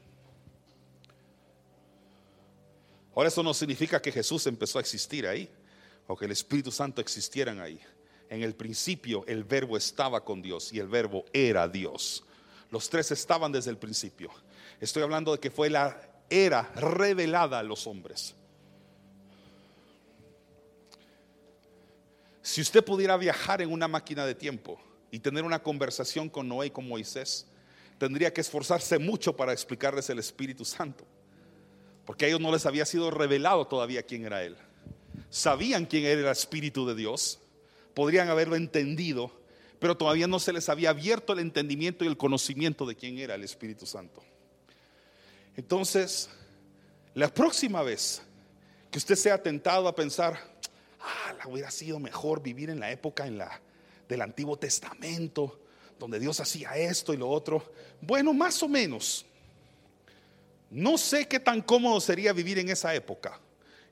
Ahora 3.15 3.29
eso 3.29 3.41
no 3.41 3.53
significa 3.53 3.99
que 3.99 4.11
Jesús 4.11 4.45
empezó 4.45 4.77
a 4.77 4.81
existir 4.81 5.25
ahí 5.25 5.49
o 6.05 6.15
que 6.15 6.25
el 6.25 6.31
Espíritu 6.31 6.71
Santo 6.71 7.01
existieran 7.01 7.59
ahí. 7.59 7.79
En 8.29 8.43
el 8.43 8.53
principio 8.53 9.25
el 9.25 9.43
verbo 9.43 9.75
estaba 9.75 10.23
con 10.23 10.41
Dios 10.41 10.71
y 10.71 10.79
el 10.79 10.87
verbo 10.87 11.25
era 11.33 11.67
Dios. 11.67 12.23
Los 12.69 12.89
tres 12.89 13.11
estaban 13.11 13.51
desde 13.51 13.71
el 13.71 13.77
principio. 13.77 14.29
Estoy 14.79 15.01
hablando 15.01 15.31
de 15.31 15.39
que 15.39 15.49
fue 15.49 15.69
la 15.69 16.06
era 16.29 16.63
revelada 16.75 17.59
a 17.59 17.63
los 17.63 17.87
hombres. 17.87 18.35
Si 22.41 22.61
usted 22.61 22.83
pudiera 22.83 23.17
viajar 23.17 23.61
en 23.61 23.71
una 23.71 23.87
máquina 23.87 24.25
de 24.25 24.35
tiempo 24.35 24.79
y 25.11 25.19
tener 25.19 25.43
una 25.43 25.61
conversación 25.61 26.29
con 26.29 26.47
Noé 26.47 26.67
y 26.67 26.71
con 26.71 26.87
Moisés, 26.87 27.45
tendría 27.97 28.33
que 28.33 28.41
esforzarse 28.41 28.99
mucho 28.99 29.35
para 29.35 29.51
explicarles 29.51 30.09
el 30.09 30.19
Espíritu 30.19 30.63
Santo 30.63 31.05
porque 32.07 32.23
a 32.23 32.27
ellos 32.29 32.39
no 32.39 32.53
les 32.53 32.65
había 32.65 32.85
sido 32.85 33.11
revelado 33.11 33.67
todavía 33.67 34.01
quién 34.01 34.25
era 34.25 34.41
Él. 34.41 34.55
Sabían 35.29 35.85
quién 35.85 36.05
era 36.05 36.21
el 36.21 36.27
Espíritu 36.27 36.87
de 36.87 36.95
Dios, 36.95 37.41
podrían 37.93 38.29
haberlo 38.29 38.55
entendido, 38.55 39.29
pero 39.77 39.97
todavía 39.97 40.25
no 40.25 40.39
se 40.39 40.53
les 40.53 40.69
había 40.69 40.91
abierto 40.91 41.33
el 41.33 41.39
entendimiento 41.39 42.05
y 42.05 42.07
el 42.07 42.15
conocimiento 42.15 42.85
de 42.85 42.95
quién 42.95 43.17
era 43.17 43.35
el 43.35 43.43
Espíritu 43.43 43.85
Santo. 43.85 44.23
Entonces, 45.57 46.29
la 47.15 47.33
próxima 47.33 47.81
vez 47.81 48.21
que 48.91 48.99
usted 48.99 49.15
sea 49.15 49.41
tentado 49.41 49.87
a 49.87 49.95
pensar, 49.95 50.39
ah, 51.01 51.33
la 51.37 51.47
hubiera 51.47 51.71
sido 51.71 51.99
mejor 51.99 52.41
vivir 52.41 52.69
en 52.69 52.79
la 52.79 52.91
época 52.91 53.25
en 53.25 53.39
la, 53.39 53.59
del 54.07 54.21
Antiguo 54.21 54.57
Testamento, 54.57 55.59
donde 55.99 56.19
Dios 56.19 56.39
hacía 56.39 56.77
esto 56.77 57.11
y 57.13 57.17
lo 57.17 57.27
otro. 57.27 57.73
Bueno, 58.01 58.33
más 58.33 58.61
o 58.61 58.69
menos. 58.69 59.25
No 60.69 60.97
sé 60.97 61.27
qué 61.27 61.39
tan 61.39 61.61
cómodo 61.61 61.99
sería 61.99 62.33
vivir 62.33 62.59
en 62.59 62.69
esa 62.69 62.93
época. 62.93 63.39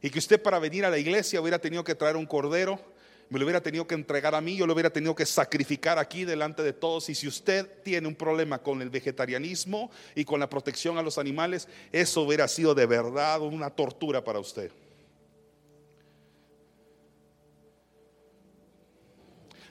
Y 0.02 0.12
que 0.12 0.20
usted 0.20 0.42
para 0.42 0.60
venir 0.60 0.86
a 0.86 0.90
la 0.92 1.00
iglesia 1.00 1.42
hubiera 1.42 1.58
tenido 1.58 1.84
que 1.84 1.96
traer 1.96 2.16
un 2.16 2.28
cordero, 2.28 2.80
me 3.30 3.40
lo 3.40 3.46
hubiera 3.46 3.62
tenido 3.62 3.88
que 3.88 3.96
entregar 3.96 4.36
a 4.36 4.42
mí, 4.42 4.56
yo 4.56 4.68
lo 4.68 4.74
hubiera 4.74 4.92
tenido 4.92 5.16
que 5.16 5.26
sacrificar 5.26 5.98
aquí 5.98 6.26
delante 6.26 6.62
de 6.62 6.74
todos. 6.74 7.10
Y 7.10 7.16
si 7.16 7.28
usted 7.28 7.82
tiene 7.84 8.08
un 8.08 8.16
problema 8.16 8.62
con 8.62 8.82
el 8.82 8.90
vegetarianismo 8.90 9.90
y 10.14 10.26
con 10.26 10.40
la 10.40 10.50
protección 10.50 10.98
a 10.98 11.02
los 11.02 11.18
animales, 11.18 11.68
eso 11.92 12.22
hubiera 12.22 12.48
sido 12.48 12.76
de 12.76 12.86
verdad 12.86 13.42
una 13.42 13.70
tortura 13.70 14.24
para 14.24 14.40
usted. 14.40 14.72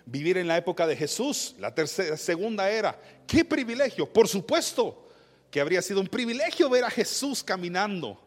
Vivir 0.06 0.36
en 0.36 0.48
la 0.48 0.58
época 0.58 0.86
de 0.86 0.96
Jesús, 0.96 1.54
la 1.58 1.74
tercera, 1.74 2.16
segunda 2.16 2.68
era, 2.68 3.00
qué 3.26 3.44
privilegio, 3.44 4.12
por 4.12 4.28
supuesto 4.28 5.08
que 5.50 5.60
habría 5.60 5.80
sido 5.80 6.00
un 6.00 6.08
privilegio 6.08 6.68
ver 6.68 6.84
a 6.84 6.90
Jesús 6.90 7.42
caminando. 7.42 8.20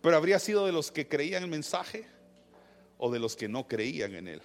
Pero 0.00 0.16
habría 0.16 0.38
sido 0.38 0.64
de 0.64 0.72
los 0.72 0.92
que 0.92 1.08
creían 1.08 1.42
el 1.42 1.50
mensaje 1.50 2.13
o 3.04 3.10
de 3.10 3.18
los 3.18 3.36
que 3.36 3.48
no 3.48 3.68
creían 3.68 4.14
en 4.14 4.28
él. 4.28 4.42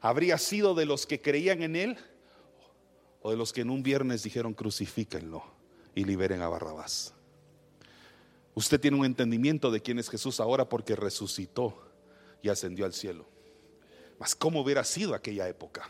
Habría 0.00 0.36
sido 0.36 0.74
de 0.74 0.84
los 0.84 1.06
que 1.06 1.22
creían 1.22 1.62
en 1.62 1.76
él 1.76 1.96
o 3.22 3.30
de 3.30 3.36
los 3.36 3.52
que 3.52 3.60
en 3.60 3.70
un 3.70 3.84
viernes 3.84 4.24
dijeron 4.24 4.52
crucifíquenlo 4.52 5.44
y 5.94 6.02
liberen 6.02 6.42
a 6.42 6.48
Barrabás. 6.48 7.14
Usted 8.56 8.80
tiene 8.80 8.96
un 8.96 9.04
entendimiento 9.04 9.70
de 9.70 9.80
quién 9.80 10.00
es 10.00 10.10
Jesús 10.10 10.40
ahora 10.40 10.68
porque 10.68 10.96
resucitó 10.96 11.88
y 12.42 12.48
ascendió 12.48 12.84
al 12.84 12.94
cielo. 12.94 13.26
Mas 14.18 14.34
cómo 14.34 14.62
hubiera 14.62 14.82
sido 14.82 15.14
aquella 15.14 15.48
época. 15.48 15.88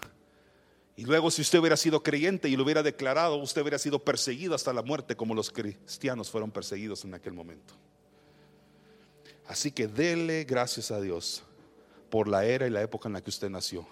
Y 0.97 1.07
luego 1.07 1.31
si 1.31 1.41
usted 1.41 1.59
hubiera 1.59 1.79
sido 1.79 2.03
creyente 2.03 2.51
y 2.51 2.57
lo 2.57 2.65
hubiera 2.65 2.83
declarado, 2.83 3.37
usted 3.37 3.63
hubiera 3.63 3.79
sido 3.79 4.05
perseguido 4.05 4.55
hasta 4.55 4.75
la 4.75 4.83
muerte 4.83 5.17
como 5.17 5.35
los 5.35 5.51
cristianos 5.51 6.31
fueron 6.31 6.51
perseguidos 6.51 7.03
en 7.07 7.15
aquel 7.15 7.33
momento. 7.33 7.73
Así 9.47 9.73
que 9.73 9.87
dele 9.87 10.45
gracias 10.45 10.91
a 10.91 11.01
Dios 11.01 11.43
por 12.15 12.29
la 12.29 12.45
era 12.45 12.65
y 12.65 12.71
la 12.71 12.81
época 12.81 13.09
en 13.09 13.15
la 13.15 13.25
que 13.25 13.31
usted 13.31 13.51
nació. 13.51 13.85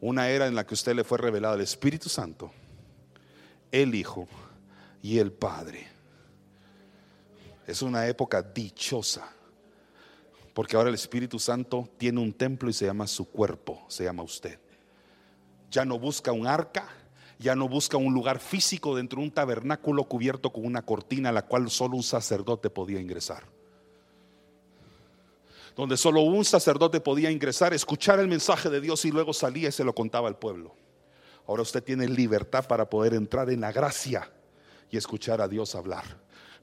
Una 0.00 0.28
era 0.28 0.46
en 0.46 0.54
la 0.54 0.64
que 0.64 0.74
usted 0.74 0.94
le 0.94 1.02
fue 1.02 1.18
revelado 1.18 1.56
el 1.56 1.60
Espíritu 1.60 2.08
Santo, 2.08 2.52
el 3.72 3.96
Hijo 3.96 4.28
y 5.02 5.18
el 5.18 5.32
Padre. 5.32 5.88
Es 7.66 7.82
una 7.82 8.06
época 8.06 8.42
dichosa. 8.42 9.28
Porque 10.54 10.76
ahora 10.76 10.90
el 10.90 10.94
Espíritu 10.94 11.40
Santo 11.40 11.90
tiene 11.98 12.20
un 12.20 12.32
templo 12.32 12.70
y 12.70 12.72
se 12.72 12.86
llama 12.86 13.08
su 13.08 13.28
cuerpo, 13.28 13.84
se 13.88 14.04
llama 14.04 14.22
usted 14.22 14.60
ya 15.68 15.84
no 15.84 15.98
busca 15.98 16.30
un 16.30 16.46
arca, 16.46 16.88
ya 17.40 17.56
no 17.56 17.68
busca 17.68 17.96
un 17.96 18.14
lugar 18.14 18.38
físico 18.38 18.94
dentro 18.94 19.18
de 19.18 19.26
un 19.26 19.32
tabernáculo 19.32 20.04
cubierto 20.04 20.52
con 20.52 20.64
una 20.64 20.82
cortina 20.82 21.30
a 21.30 21.32
la 21.32 21.42
cual 21.42 21.68
solo 21.70 21.96
un 21.96 22.04
sacerdote 22.04 22.70
podía 22.70 23.00
ingresar. 23.00 23.55
Donde 25.76 25.96
solo 25.96 26.22
un 26.22 26.44
sacerdote 26.44 27.00
podía 27.00 27.30
ingresar, 27.30 27.74
escuchar 27.74 28.18
el 28.18 28.28
mensaje 28.28 28.70
de 28.70 28.80
Dios 28.80 29.04
y 29.04 29.10
luego 29.10 29.32
salía 29.34 29.68
y 29.68 29.72
se 29.72 29.84
lo 29.84 29.94
contaba 29.94 30.26
al 30.26 30.38
pueblo. 30.38 30.74
Ahora 31.46 31.62
usted 31.62 31.82
tiene 31.82 32.08
libertad 32.08 32.66
para 32.66 32.88
poder 32.88 33.14
entrar 33.14 33.50
en 33.50 33.60
la 33.60 33.70
gracia 33.70 34.30
y 34.90 34.96
escuchar 34.96 35.40
a 35.40 35.48
Dios 35.48 35.74
hablar. 35.74 36.04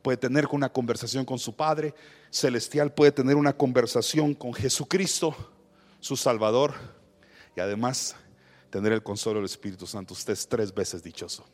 Puede 0.02 0.18
tener 0.18 0.48
una 0.52 0.70
conversación 0.70 1.24
con 1.24 1.40
su 1.40 1.56
Padre 1.56 1.94
celestial, 2.30 2.92
puede 2.94 3.12
tener 3.12 3.36
una 3.36 3.56
conversación 3.56 4.34
con 4.34 4.54
Jesucristo, 4.54 5.36
su 6.00 6.18
Salvador, 6.18 6.74
y 7.56 7.62
además 7.62 8.16
tener 8.70 8.92
el 8.92 9.04
consuelo 9.04 9.40
del 9.40 9.46
Espíritu 9.46 9.86
Santo. 9.86 10.14
Usted 10.14 10.34
es 10.34 10.48
tres 10.48 10.74
veces 10.74 11.04
dichoso. 11.04 11.46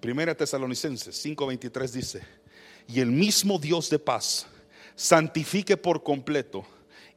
Primera 0.00 0.34
Tesalonicenses 0.34 1.24
5:23 1.24 1.90
dice, 1.90 2.22
y 2.88 3.00
el 3.00 3.10
mismo 3.10 3.58
Dios 3.58 3.90
de 3.90 3.98
paz 3.98 4.46
santifique 4.94 5.76
por 5.76 6.02
completo 6.02 6.64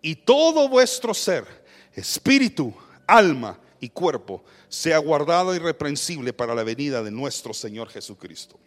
y 0.01 0.15
todo 0.15 0.69
vuestro 0.69 1.13
ser, 1.13 1.45
espíritu, 1.93 2.73
alma 3.07 3.59
y 3.79 3.89
cuerpo, 3.89 4.43
sea 4.69 4.97
guardado 4.97 5.55
irreprensible 5.55 6.33
para 6.33 6.55
la 6.55 6.63
venida 6.63 7.03
de 7.03 7.11
nuestro 7.11 7.53
Señor 7.53 7.89
Jesucristo. 7.89 8.59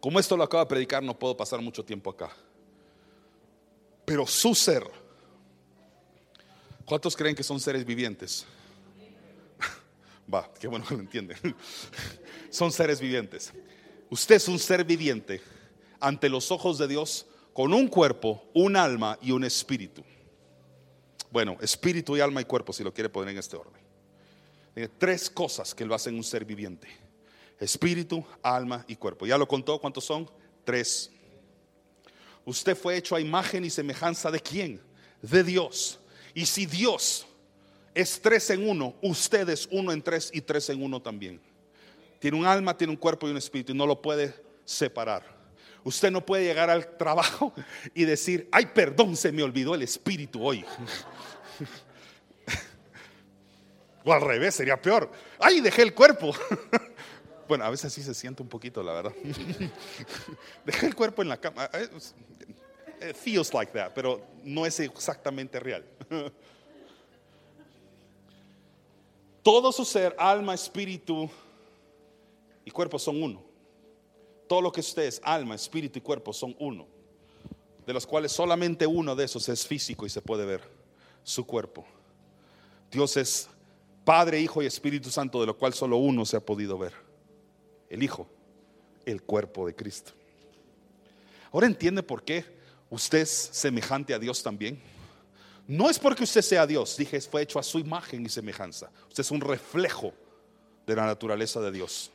Como 0.00 0.20
esto 0.20 0.36
lo 0.36 0.44
acabo 0.44 0.64
de 0.64 0.68
predicar, 0.68 1.02
no 1.02 1.18
puedo 1.18 1.36
pasar 1.36 1.60
mucho 1.60 1.84
tiempo 1.84 2.10
acá. 2.10 2.30
Pero 4.04 4.26
su 4.26 4.54
ser, 4.54 4.84
¿Cuántos 6.84 7.16
creen 7.16 7.34
que 7.34 7.42
son 7.42 7.58
seres 7.60 7.84
vivientes? 7.84 8.44
Va, 10.32 10.52
qué 10.60 10.68
bueno 10.68 10.84
que 10.86 10.94
lo 10.94 11.00
entienden. 11.00 11.38
son 12.50 12.70
seres 12.70 13.00
vivientes. 13.00 13.52
Usted 14.10 14.34
es 14.34 14.48
un 14.48 14.58
ser 14.58 14.84
viviente 14.84 15.40
ante 16.00 16.28
los 16.28 16.50
ojos 16.50 16.78
de 16.78 16.88
Dios 16.88 17.26
con 17.52 17.72
un 17.72 17.88
cuerpo, 17.88 18.44
un 18.52 18.76
alma 18.76 19.18
y 19.22 19.30
un 19.30 19.44
espíritu. 19.44 20.02
Bueno, 21.30 21.56
espíritu 21.60 22.16
y 22.16 22.20
alma 22.20 22.40
y 22.40 22.44
cuerpo, 22.44 22.72
si 22.72 22.84
lo 22.84 22.92
quiere 22.92 23.08
poner 23.08 23.30
en 23.30 23.38
este 23.38 23.56
orden. 23.56 23.82
Tiene 24.74 24.88
tres 24.98 25.30
cosas 25.30 25.74
que 25.74 25.84
lo 25.84 25.94
hacen 25.94 26.14
un 26.16 26.24
ser 26.24 26.44
viviente. 26.44 26.88
Espíritu, 27.58 28.24
alma 28.42 28.84
y 28.88 28.96
cuerpo. 28.96 29.26
¿Ya 29.26 29.38
lo 29.38 29.46
contó 29.46 29.80
cuántos 29.80 30.04
son? 30.04 30.28
Tres. 30.64 31.10
Usted 32.44 32.76
fue 32.76 32.96
hecho 32.96 33.14
a 33.14 33.20
imagen 33.20 33.64
y 33.64 33.70
semejanza 33.70 34.30
de 34.30 34.40
quién? 34.40 34.80
De 35.22 35.42
Dios. 35.44 36.00
Y 36.34 36.46
si 36.46 36.66
Dios 36.66 37.26
es 37.94 38.20
tres 38.20 38.50
en 38.50 38.68
uno, 38.68 38.94
usted 39.00 39.48
es 39.48 39.68
uno 39.70 39.92
en 39.92 40.02
tres 40.02 40.30
y 40.34 40.40
tres 40.40 40.68
en 40.68 40.82
uno 40.82 41.00
también. 41.00 41.40
Tiene 42.18 42.36
un 42.36 42.46
alma, 42.46 42.76
tiene 42.76 42.92
un 42.92 42.96
cuerpo 42.96 43.28
y 43.28 43.30
un 43.30 43.36
espíritu 43.36 43.72
y 43.72 43.76
no 43.76 43.86
lo 43.86 44.02
puede 44.02 44.34
separar. 44.64 45.22
Usted 45.84 46.10
no 46.10 46.24
puede 46.24 46.44
llegar 46.44 46.70
al 46.70 46.96
trabajo 46.96 47.52
y 47.94 48.04
decir, 48.04 48.48
ay, 48.50 48.66
perdón, 48.66 49.16
se 49.16 49.30
me 49.30 49.42
olvidó 49.42 49.74
el 49.74 49.82
espíritu 49.82 50.42
hoy. 50.42 50.64
O 54.04 54.12
al 54.12 54.20
revés, 54.20 54.54
sería 54.54 54.80
peor. 54.80 55.10
¡Ay, 55.38 55.60
dejé 55.60 55.82
el 55.82 55.94
cuerpo! 55.94 56.34
Bueno, 57.46 57.64
a 57.64 57.68
veces 57.70 57.92
sí 57.92 58.02
se 58.02 58.14
siente 58.14 58.42
un 58.42 58.48
poquito, 58.48 58.82
la 58.82 58.94
verdad. 58.94 59.12
Dejé 60.64 60.86
el 60.86 60.94
cuerpo 60.94 61.20
en 61.20 61.28
la 61.28 61.36
cama. 61.36 61.68
Eh, 61.74 63.12
feels 63.12 63.52
like 63.52 63.70
that, 63.70 63.92
pero 63.94 64.26
no 64.42 64.64
es 64.64 64.80
exactamente 64.80 65.60
real. 65.60 65.84
Todo 69.42 69.72
su 69.72 69.84
ser, 69.84 70.16
alma, 70.18 70.54
espíritu 70.54 71.30
y 72.64 72.70
cuerpo 72.70 72.98
son 72.98 73.22
uno. 73.22 73.43
Todo 74.46 74.60
lo 74.60 74.72
que 74.72 74.80
usted 74.80 75.04
es, 75.04 75.20
alma, 75.24 75.54
espíritu 75.54 75.98
y 75.98 76.02
cuerpo 76.02 76.32
son 76.32 76.54
uno. 76.58 76.86
De 77.86 77.92
los 77.92 78.06
cuales 78.06 78.32
solamente 78.32 78.86
uno 78.86 79.14
de 79.14 79.24
esos 79.24 79.48
es 79.48 79.66
físico 79.66 80.06
y 80.06 80.10
se 80.10 80.22
puede 80.22 80.44
ver, 80.44 80.62
su 81.22 81.46
cuerpo. 81.46 81.84
Dios 82.90 83.16
es 83.16 83.48
Padre, 84.04 84.40
Hijo 84.40 84.62
y 84.62 84.66
Espíritu 84.66 85.10
Santo, 85.10 85.40
de 85.40 85.46
lo 85.46 85.56
cual 85.56 85.74
solo 85.74 85.96
uno 85.96 86.24
se 86.24 86.36
ha 86.36 86.40
podido 86.40 86.78
ver. 86.78 86.92
El 87.88 88.02
Hijo, 88.02 88.26
el 89.04 89.22
cuerpo 89.22 89.66
de 89.66 89.74
Cristo. 89.74 90.12
Ahora 91.52 91.66
entiende 91.66 92.02
por 92.02 92.22
qué 92.22 92.44
usted 92.90 93.18
es 93.18 93.30
semejante 93.30 94.14
a 94.14 94.18
Dios 94.18 94.42
también. 94.42 94.80
No 95.66 95.88
es 95.88 95.98
porque 95.98 96.24
usted 96.24 96.42
sea 96.42 96.66
Dios, 96.66 96.96
dije, 96.96 97.20
fue 97.22 97.42
hecho 97.42 97.58
a 97.58 97.62
su 97.62 97.78
imagen 97.78 98.24
y 98.26 98.28
semejanza. 98.28 98.90
Usted 99.08 99.22
es 99.22 99.30
un 99.30 99.40
reflejo 99.40 100.12
de 100.86 100.96
la 100.96 101.06
naturaleza 101.06 101.60
de 101.60 101.72
Dios. 101.72 102.10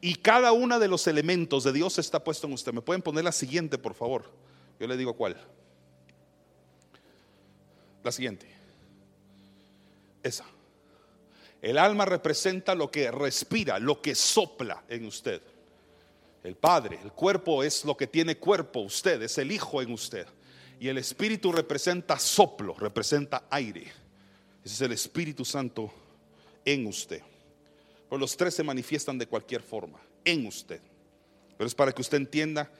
Y 0.00 0.16
cada 0.16 0.52
uno 0.52 0.78
de 0.78 0.88
los 0.88 1.06
elementos 1.06 1.64
de 1.64 1.72
Dios 1.72 1.98
está 1.98 2.22
puesto 2.22 2.46
en 2.46 2.52
usted. 2.52 2.72
¿Me 2.72 2.82
pueden 2.82 3.02
poner 3.02 3.24
la 3.24 3.32
siguiente, 3.32 3.78
por 3.78 3.94
favor? 3.94 4.30
Yo 4.78 4.86
le 4.86 4.96
digo 4.96 5.14
cuál. 5.14 5.36
La 8.02 8.12
siguiente. 8.12 8.46
Esa. 10.22 10.44
El 11.62 11.78
alma 11.78 12.04
representa 12.04 12.74
lo 12.74 12.90
que 12.90 13.10
respira, 13.10 13.78
lo 13.78 14.00
que 14.02 14.14
sopla 14.14 14.84
en 14.88 15.06
usted. 15.06 15.40
El 16.44 16.54
Padre, 16.54 17.00
el 17.02 17.12
cuerpo 17.12 17.64
es 17.64 17.84
lo 17.84 17.96
que 17.96 18.06
tiene 18.06 18.36
cuerpo 18.36 18.80
usted, 18.80 19.20
es 19.22 19.38
el 19.38 19.50
Hijo 19.50 19.82
en 19.82 19.92
usted. 19.92 20.26
Y 20.78 20.88
el 20.88 20.98
Espíritu 20.98 21.50
representa 21.50 22.18
soplo, 22.18 22.76
representa 22.78 23.44
aire. 23.50 23.90
Ese 24.62 24.74
es 24.74 24.80
el 24.82 24.92
Espíritu 24.92 25.44
Santo 25.44 25.92
en 26.64 26.86
usted. 26.86 27.22
Los 28.10 28.36
tres 28.36 28.54
se 28.54 28.62
manifiestan 28.62 29.18
de 29.18 29.26
cualquier 29.26 29.62
forma, 29.62 30.00
en 30.24 30.46
usted. 30.46 30.80
Pero 31.56 31.66
es 31.66 31.74
para 31.74 31.92
que 31.92 32.02
usted 32.02 32.18
entienda 32.18 32.70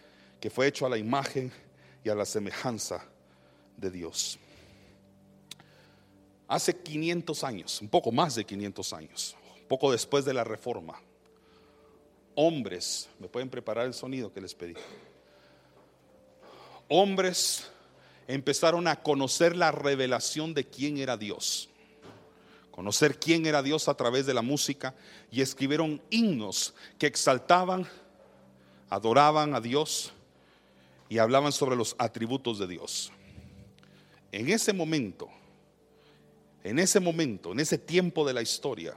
que 0.40 0.50
fue 0.50 0.66
hecho 0.66 0.86
a 0.86 0.88
la 0.88 0.98
imagen 0.98 1.52
y 2.04 2.08
a 2.08 2.14
la 2.14 2.24
semejanza 2.24 3.04
de 3.76 3.90
Dios. 3.90 4.38
Hace 6.48 6.76
500 6.76 7.44
años, 7.44 7.80
un 7.80 7.88
poco 7.88 8.12
más 8.12 8.36
de 8.36 8.44
500 8.44 8.92
años, 8.92 9.36
poco 9.68 9.90
después 9.90 10.24
de 10.24 10.32
la 10.32 10.44
reforma, 10.44 11.00
hombres, 12.36 13.08
me 13.18 13.26
pueden 13.26 13.50
preparar 13.50 13.86
el 13.86 13.94
sonido 13.94 14.32
que 14.32 14.40
les 14.40 14.54
pedí, 14.54 14.74
hombres 16.88 17.68
empezaron 18.28 18.86
a 18.86 19.02
conocer 19.02 19.56
la 19.56 19.72
revelación 19.72 20.54
de 20.54 20.66
quién 20.66 20.98
era 20.98 21.16
Dios, 21.16 21.68
conocer 22.76 23.18
quién 23.18 23.46
era 23.46 23.62
Dios 23.62 23.88
a 23.88 23.94
través 23.94 24.26
de 24.26 24.34
la 24.34 24.42
música 24.42 24.94
y 25.30 25.40
escribieron 25.40 26.02
himnos 26.10 26.74
que 26.98 27.06
exaltaban, 27.06 27.88
adoraban 28.90 29.54
a 29.54 29.62
Dios 29.62 30.12
y 31.08 31.16
hablaban 31.16 31.52
sobre 31.52 31.74
los 31.74 31.96
atributos 31.98 32.58
de 32.58 32.66
Dios. 32.66 33.10
En 34.30 34.50
ese 34.50 34.74
momento, 34.74 35.30
en 36.62 36.78
ese 36.78 37.00
momento, 37.00 37.52
en 37.52 37.60
ese 37.60 37.78
tiempo 37.78 38.26
de 38.26 38.34
la 38.34 38.42
historia, 38.42 38.94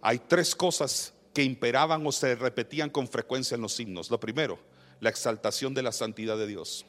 hay 0.00 0.18
tres 0.20 0.54
cosas 0.54 1.12
que 1.34 1.42
imperaban 1.42 2.06
o 2.06 2.10
se 2.10 2.34
repetían 2.36 2.88
con 2.88 3.06
frecuencia 3.06 3.54
en 3.54 3.60
los 3.60 3.78
himnos. 3.78 4.10
Lo 4.10 4.18
primero, 4.18 4.58
la 4.98 5.10
exaltación 5.10 5.74
de 5.74 5.82
la 5.82 5.92
santidad 5.92 6.38
de 6.38 6.46
Dios. 6.46 6.86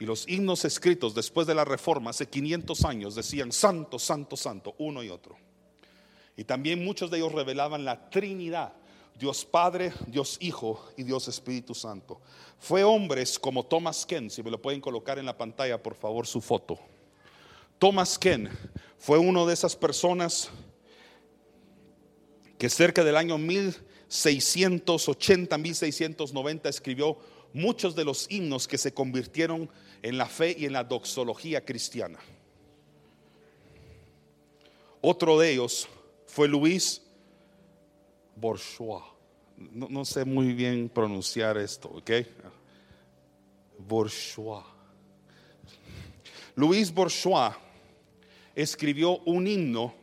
Y 0.00 0.06
los 0.06 0.28
himnos 0.28 0.64
escritos 0.64 1.14
después 1.14 1.46
de 1.46 1.54
la 1.54 1.64
reforma, 1.64 2.10
hace 2.10 2.26
500 2.26 2.84
años, 2.84 3.14
decían 3.14 3.52
santo, 3.52 3.98
santo, 3.98 4.36
santo, 4.36 4.74
uno 4.78 5.02
y 5.02 5.08
otro. 5.08 5.36
Y 6.36 6.44
también 6.44 6.84
muchos 6.84 7.10
de 7.10 7.18
ellos 7.18 7.32
revelaban 7.32 7.84
la 7.84 8.10
Trinidad, 8.10 8.72
Dios 9.18 9.44
Padre, 9.44 9.92
Dios 10.08 10.36
Hijo 10.40 10.88
y 10.96 11.04
Dios 11.04 11.28
Espíritu 11.28 11.74
Santo. 11.74 12.20
Fue 12.58 12.82
hombres 12.82 13.38
como 13.38 13.64
Thomas 13.64 14.04
Ken, 14.04 14.30
si 14.30 14.42
me 14.42 14.50
lo 14.50 14.60
pueden 14.60 14.80
colocar 14.80 15.18
en 15.18 15.26
la 15.26 15.38
pantalla, 15.38 15.80
por 15.80 15.94
favor, 15.94 16.26
su 16.26 16.40
foto. 16.40 16.78
Thomas 17.78 18.18
Ken 18.18 18.48
fue 18.98 19.18
uno 19.18 19.46
de 19.46 19.54
esas 19.54 19.76
personas 19.76 20.50
que 22.58 22.68
cerca 22.68 23.04
del 23.04 23.16
año 23.16 23.38
1680, 23.38 25.56
1690 25.58 26.68
escribió 26.68 27.18
muchos 27.54 27.94
de 27.94 28.04
los 28.04 28.26
himnos 28.30 28.68
que 28.68 28.76
se 28.76 28.92
convirtieron 28.92 29.70
en 30.02 30.18
la 30.18 30.26
fe 30.26 30.54
y 30.58 30.66
en 30.66 30.74
la 30.74 30.84
doxología 30.84 31.64
cristiana. 31.64 32.18
Otro 35.00 35.38
de 35.38 35.52
ellos 35.52 35.88
fue 36.26 36.48
Luis 36.48 37.00
Bourgeois. 38.36 39.04
No, 39.56 40.04
sé 40.04 40.24
muy 40.24 40.52
bien 40.52 40.88
pronunciar 40.88 41.56
esto, 41.56 41.88
¿ok? 41.88 42.10
Bourgeois. 43.78 44.64
Luis 46.56 46.92
Bourgeois 46.92 47.54
escribió 48.54 49.18
un 49.18 49.46
himno 49.46 49.94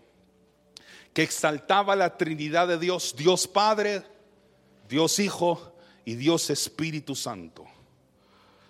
que 1.13 1.23
exaltaba 1.23 1.97
la 1.97 2.15
Trinidad 2.15 2.69
de 2.69 2.77
Dios, 2.77 3.13
Dios 3.17 3.45
Padre, 3.47 4.03
Dios 4.87 5.19
Hijo 5.19 5.70
y 6.05 6.15
Dios 6.15 6.49
Espíritu 6.49 7.15
Santo. 7.15 7.65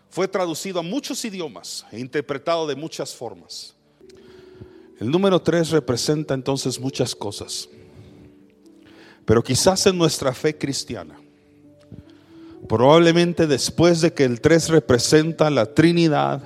Fue 0.10 0.28
traducido 0.28 0.80
a 0.80 0.84
muchos 0.84 1.24
idiomas 1.24 1.86
e 1.92 2.00
interpretado 2.00 2.68
de 2.68 2.76
muchas 2.76 3.16
formas. 3.16 3.74
El 5.00 5.10
número 5.10 5.42
3 5.42 5.72
representa 5.72 6.34
entonces 6.34 6.80
muchas 6.80 7.16
cosas. 7.16 7.70
Pero 9.26 9.44
quizás 9.44 9.86
en 9.88 9.98
nuestra 9.98 10.34
fe 10.34 10.58
cristiana, 10.58 11.20
probablemente 12.68 13.48
después 13.48 14.02
de 14.02 14.14
que 14.14 14.26
el 14.26 14.42
3 14.42 14.70
representa 14.70 15.50
la 15.50 15.74
Trinidad 15.74 16.44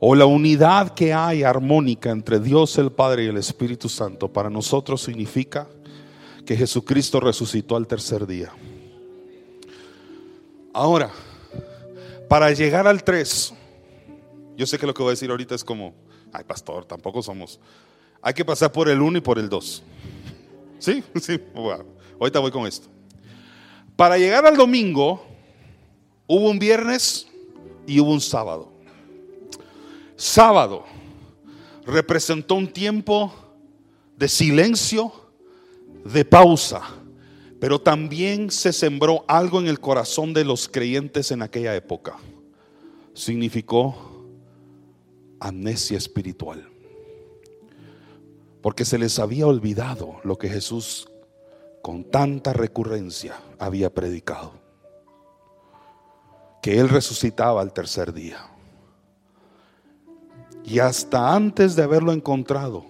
o 0.00 0.14
la 0.14 0.26
unidad 0.26 0.94
que 0.94 1.12
hay 1.12 1.42
armónica 1.42 2.10
entre 2.10 2.40
Dios 2.40 2.78
el 2.78 2.92
Padre 2.92 3.24
y 3.24 3.28
el 3.28 3.36
Espíritu 3.36 3.88
Santo, 3.88 4.32
para 4.32 4.50
nosotros 4.50 5.02
significa 5.02 5.68
que 6.44 6.56
Jesucristo 6.56 7.20
resucitó 7.20 7.76
al 7.76 7.86
tercer 7.86 8.26
día. 8.26 8.52
Ahora, 10.76 11.10
para 12.28 12.52
llegar 12.52 12.86
al 12.86 13.02
3, 13.02 13.54
yo 14.58 14.66
sé 14.66 14.78
que 14.78 14.86
lo 14.86 14.92
que 14.92 15.02
voy 15.02 15.08
a 15.08 15.12
decir 15.12 15.30
ahorita 15.30 15.54
es 15.54 15.64
como, 15.64 15.94
ay 16.34 16.44
pastor, 16.44 16.84
tampoco 16.84 17.22
somos. 17.22 17.58
Hay 18.20 18.34
que 18.34 18.44
pasar 18.44 18.70
por 18.70 18.90
el 18.90 19.00
1 19.00 19.16
y 19.16 19.20
por 19.22 19.38
el 19.38 19.48
2. 19.48 19.82
¿Sí? 20.78 21.02
Sí. 21.22 21.40
ahorita 22.20 22.40
voy 22.40 22.50
con 22.50 22.66
esto. 22.66 22.88
Para 23.96 24.18
llegar 24.18 24.44
al 24.44 24.54
domingo, 24.54 25.24
hubo 26.26 26.50
un 26.50 26.58
viernes 26.58 27.26
y 27.86 27.98
hubo 27.98 28.12
un 28.12 28.20
sábado. 28.20 28.70
Sábado 30.14 30.84
representó 31.86 32.54
un 32.54 32.70
tiempo 32.70 33.32
de 34.14 34.28
silencio, 34.28 35.10
de 36.04 36.22
pausa 36.26 36.82
pero 37.60 37.80
también 37.80 38.50
se 38.50 38.72
sembró 38.72 39.24
algo 39.28 39.60
en 39.60 39.66
el 39.66 39.80
corazón 39.80 40.34
de 40.34 40.44
los 40.44 40.68
creyentes 40.68 41.30
en 41.30 41.42
aquella 41.42 41.74
época. 41.74 42.16
Significó 43.14 44.26
amnesia 45.40 45.96
espiritual. 45.96 46.68
Porque 48.60 48.84
se 48.84 48.98
les 48.98 49.18
había 49.18 49.46
olvidado 49.46 50.16
lo 50.22 50.36
que 50.36 50.48
Jesús 50.48 51.08
con 51.82 52.04
tanta 52.04 52.52
recurrencia 52.52 53.40
había 53.58 53.94
predicado. 53.94 54.52
Que 56.60 56.78
Él 56.78 56.88
resucitaba 56.88 57.62
al 57.62 57.72
tercer 57.72 58.12
día. 58.12 58.50
Y 60.64 60.80
hasta 60.80 61.34
antes 61.34 61.76
de 61.76 61.84
haberlo 61.84 62.12
encontrado 62.12 62.84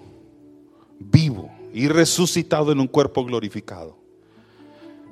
vivo 0.99 1.51
y 1.75 1.89
resucitado 1.89 2.73
en 2.73 2.81
un 2.81 2.89
cuerpo 2.89 3.25
glorificado 3.25 4.06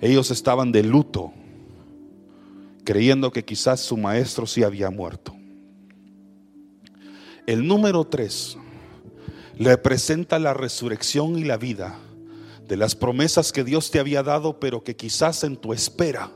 ellos 0.00 0.30
estaban 0.30 0.72
de 0.72 0.82
luto, 0.82 1.32
creyendo 2.84 3.30
que 3.30 3.44
quizás 3.44 3.80
su 3.80 3.96
maestro 3.96 4.46
sí 4.46 4.62
había 4.62 4.90
muerto. 4.90 5.34
El 7.46 7.66
número 7.66 8.04
tres 8.04 8.56
representa 9.58 10.38
la 10.38 10.54
resurrección 10.54 11.38
y 11.38 11.44
la 11.44 11.56
vida 11.56 11.98
de 12.66 12.76
las 12.76 12.94
promesas 12.94 13.52
que 13.52 13.64
Dios 13.64 13.90
te 13.90 14.00
había 14.00 14.22
dado, 14.22 14.58
pero 14.58 14.82
que 14.82 14.96
quizás 14.96 15.44
en 15.44 15.56
tu 15.56 15.72
espera, 15.72 16.30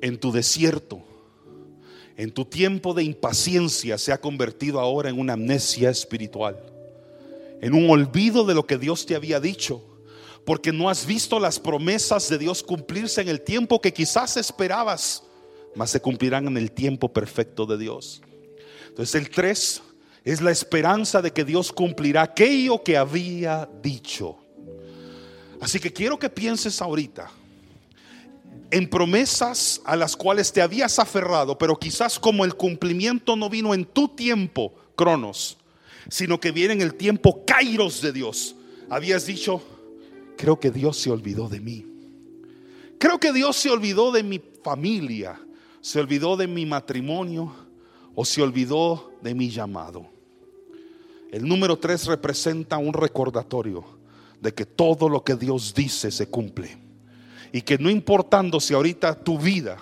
en 0.00 0.18
tu 0.18 0.30
desierto, 0.32 1.02
en 2.16 2.30
tu 2.30 2.44
tiempo 2.44 2.94
de 2.94 3.02
impaciencia 3.02 3.98
se 3.98 4.12
ha 4.12 4.20
convertido 4.20 4.78
ahora 4.78 5.10
en 5.10 5.18
una 5.18 5.32
amnesia 5.32 5.90
espiritual. 5.90 6.56
en 7.60 7.72
un 7.72 7.88
olvido 7.88 8.44
de 8.44 8.52
lo 8.52 8.66
que 8.66 8.76
Dios 8.76 9.06
te 9.06 9.14
había 9.14 9.40
dicho, 9.40 9.93
porque 10.44 10.72
no 10.72 10.88
has 10.90 11.06
visto 11.06 11.40
las 11.40 11.58
promesas 11.58 12.28
de 12.28 12.38
Dios 12.38 12.62
cumplirse 12.62 13.20
en 13.22 13.28
el 13.28 13.40
tiempo 13.40 13.80
que 13.80 13.92
quizás 13.92 14.36
esperabas, 14.36 15.22
mas 15.74 15.90
se 15.90 16.00
cumplirán 16.00 16.46
en 16.46 16.56
el 16.56 16.70
tiempo 16.70 17.12
perfecto 17.12 17.66
de 17.66 17.78
Dios. 17.78 18.22
Entonces 18.88 19.14
el 19.14 19.30
3 19.30 19.82
es 20.24 20.40
la 20.40 20.50
esperanza 20.50 21.22
de 21.22 21.32
que 21.32 21.44
Dios 21.44 21.72
cumplirá 21.72 22.22
aquello 22.22 22.82
que 22.82 22.96
había 22.96 23.68
dicho. 23.82 24.36
Así 25.60 25.80
que 25.80 25.92
quiero 25.92 26.18
que 26.18 26.28
pienses 26.28 26.80
ahorita 26.82 27.30
en 28.70 28.88
promesas 28.88 29.80
a 29.84 29.96
las 29.96 30.16
cuales 30.16 30.52
te 30.52 30.60
habías 30.60 30.98
aferrado, 30.98 31.56
pero 31.56 31.78
quizás 31.78 32.18
como 32.18 32.44
el 32.44 32.54
cumplimiento 32.54 33.36
no 33.36 33.48
vino 33.48 33.72
en 33.72 33.84
tu 33.84 34.08
tiempo, 34.08 34.74
Cronos, 34.96 35.58
sino 36.08 36.40
que 36.40 36.52
viene 36.52 36.74
en 36.74 36.80
el 36.82 36.94
tiempo 36.94 37.44
Kairos 37.46 38.02
de 38.02 38.12
Dios. 38.12 38.56
Habías 38.90 39.26
dicho, 39.26 39.62
creo 40.36 40.58
que 40.58 40.70
Dios 40.70 40.96
se 40.96 41.10
olvidó 41.10 41.48
de 41.48 41.60
mí. 41.60 41.86
Creo 42.98 43.18
que 43.18 43.32
Dios 43.32 43.56
se 43.56 43.70
olvidó 43.70 44.12
de 44.12 44.22
mi 44.22 44.40
familia, 44.62 45.40
se 45.80 46.00
olvidó 46.00 46.36
de 46.36 46.46
mi 46.46 46.64
matrimonio 46.64 47.54
o 48.14 48.24
se 48.24 48.42
olvidó 48.42 49.12
de 49.22 49.34
mi 49.34 49.50
llamado. 49.50 50.06
El 51.30 51.46
número 51.46 51.76
3 51.78 52.06
representa 52.06 52.78
un 52.78 52.92
recordatorio 52.92 53.84
de 54.40 54.54
que 54.54 54.64
todo 54.64 55.08
lo 55.08 55.24
que 55.24 55.34
Dios 55.34 55.74
dice 55.74 56.10
se 56.10 56.28
cumple 56.28 56.78
y 57.52 57.62
que 57.62 57.78
no 57.78 57.90
importando 57.90 58.60
si 58.60 58.74
ahorita 58.74 59.14
tu 59.22 59.38
vida 59.38 59.78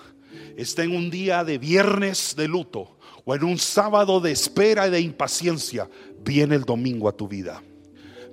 está 0.57 0.83
en 0.83 0.95
un 0.95 1.09
día 1.09 1.43
de 1.43 1.57
viernes 1.57 2.35
de 2.35 2.47
luto 2.47 2.97
o 3.25 3.35
en 3.35 3.43
un 3.43 3.57
sábado 3.57 4.19
de 4.19 4.31
espera 4.31 4.87
y 4.87 4.91
de 4.91 4.99
impaciencia, 4.99 5.89
viene 6.23 6.55
el 6.55 6.63
domingo 6.63 7.07
a 7.07 7.13
tu 7.13 7.27
vida. 7.27 7.63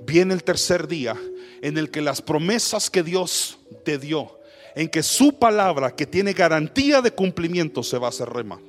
Viene 0.06 0.34
el 0.34 0.44
tercer 0.44 0.88
día 0.88 1.16
en 1.62 1.78
el 1.78 1.90
que 1.90 2.00
las 2.00 2.22
promesas 2.22 2.90
que 2.90 3.02
Dios 3.02 3.58
te 3.84 3.98
dio, 3.98 4.38
en 4.74 4.88
que 4.88 5.02
su 5.02 5.38
palabra 5.38 5.94
que 5.94 6.06
tiene 6.06 6.32
garantía 6.32 7.02
de 7.02 7.12
cumplimiento 7.12 7.82
se 7.82 7.98
va 7.98 8.06
a 8.06 8.10
hacer 8.10 8.28
rema. 8.28 8.60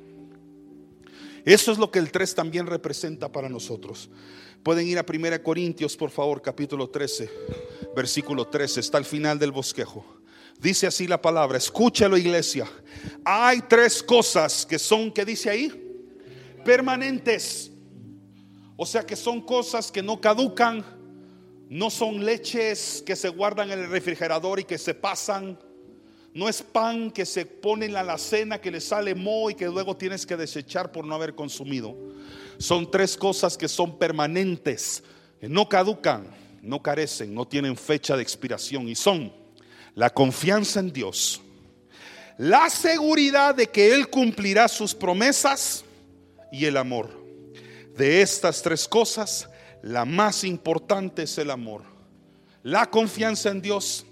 Eso 1.44 1.72
es 1.72 1.78
lo 1.78 1.90
que 1.90 1.98
el 1.98 2.12
3 2.12 2.34
también 2.34 2.66
representa 2.66 3.30
para 3.30 3.48
nosotros. 3.48 4.10
Pueden 4.62 4.86
ir 4.86 4.98
a 4.98 5.06
1 5.08 5.42
Corintios, 5.42 5.96
por 5.96 6.10
favor, 6.10 6.40
capítulo 6.40 6.88
13, 6.88 7.28
versículo 7.96 8.46
13, 8.46 8.78
está 8.78 8.98
al 8.98 9.04
final 9.04 9.38
del 9.38 9.50
bosquejo. 9.50 10.04
Dice 10.60 10.86
así 10.86 11.08
la 11.08 11.20
palabra, 11.20 11.58
escúchalo 11.58 12.16
iglesia. 12.16 12.70
Hay 13.24 13.62
tres 13.62 14.00
cosas 14.00 14.64
que 14.64 14.78
son, 14.78 15.10
¿qué 15.10 15.24
dice 15.24 15.50
ahí? 15.50 15.72
Permanentes. 16.64 17.72
O 18.76 18.86
sea 18.86 19.04
que 19.04 19.16
son 19.16 19.40
cosas 19.40 19.90
que 19.90 20.02
no 20.02 20.20
caducan, 20.20 20.84
no 21.72 21.88
son 21.88 22.22
leches 22.22 23.02
que 23.06 23.16
se 23.16 23.30
guardan 23.30 23.70
en 23.70 23.78
el 23.78 23.88
refrigerador 23.88 24.60
y 24.60 24.64
que 24.64 24.76
se 24.76 24.92
pasan. 24.92 25.58
No 26.34 26.46
es 26.46 26.60
pan 26.60 27.10
que 27.10 27.24
se 27.24 27.46
pone 27.46 27.86
en 27.86 27.94
la 27.94 28.00
alacena 28.00 28.60
que 28.60 28.70
le 28.70 28.78
sale 28.78 29.14
mo 29.14 29.48
y 29.48 29.54
que 29.54 29.64
luego 29.68 29.96
tienes 29.96 30.26
que 30.26 30.36
desechar 30.36 30.92
por 30.92 31.06
no 31.06 31.14
haber 31.14 31.34
consumido. 31.34 31.96
Son 32.58 32.90
tres 32.90 33.16
cosas 33.16 33.56
que 33.56 33.68
son 33.68 33.98
permanentes, 33.98 35.02
que 35.40 35.48
no 35.48 35.66
caducan, 35.66 36.26
no 36.60 36.82
carecen, 36.82 37.34
no 37.34 37.48
tienen 37.48 37.74
fecha 37.74 38.18
de 38.18 38.22
expiración 38.22 38.86
y 38.86 38.94
son 38.94 39.32
la 39.94 40.10
confianza 40.10 40.78
en 40.78 40.92
Dios, 40.92 41.40
la 42.36 42.68
seguridad 42.68 43.54
de 43.54 43.68
que 43.68 43.94
Él 43.94 44.10
cumplirá 44.10 44.68
sus 44.68 44.94
promesas 44.94 45.86
y 46.52 46.66
el 46.66 46.76
amor. 46.76 47.18
De 47.96 48.20
estas 48.20 48.60
tres 48.60 48.86
cosas, 48.86 49.48
la 49.82 50.04
más 50.04 50.44
importante 50.44 51.24
es 51.24 51.36
el 51.38 51.50
amor. 51.50 51.82
La 52.62 52.88
confianza 52.88 53.50
en 53.50 53.60
Dios, 53.60 54.06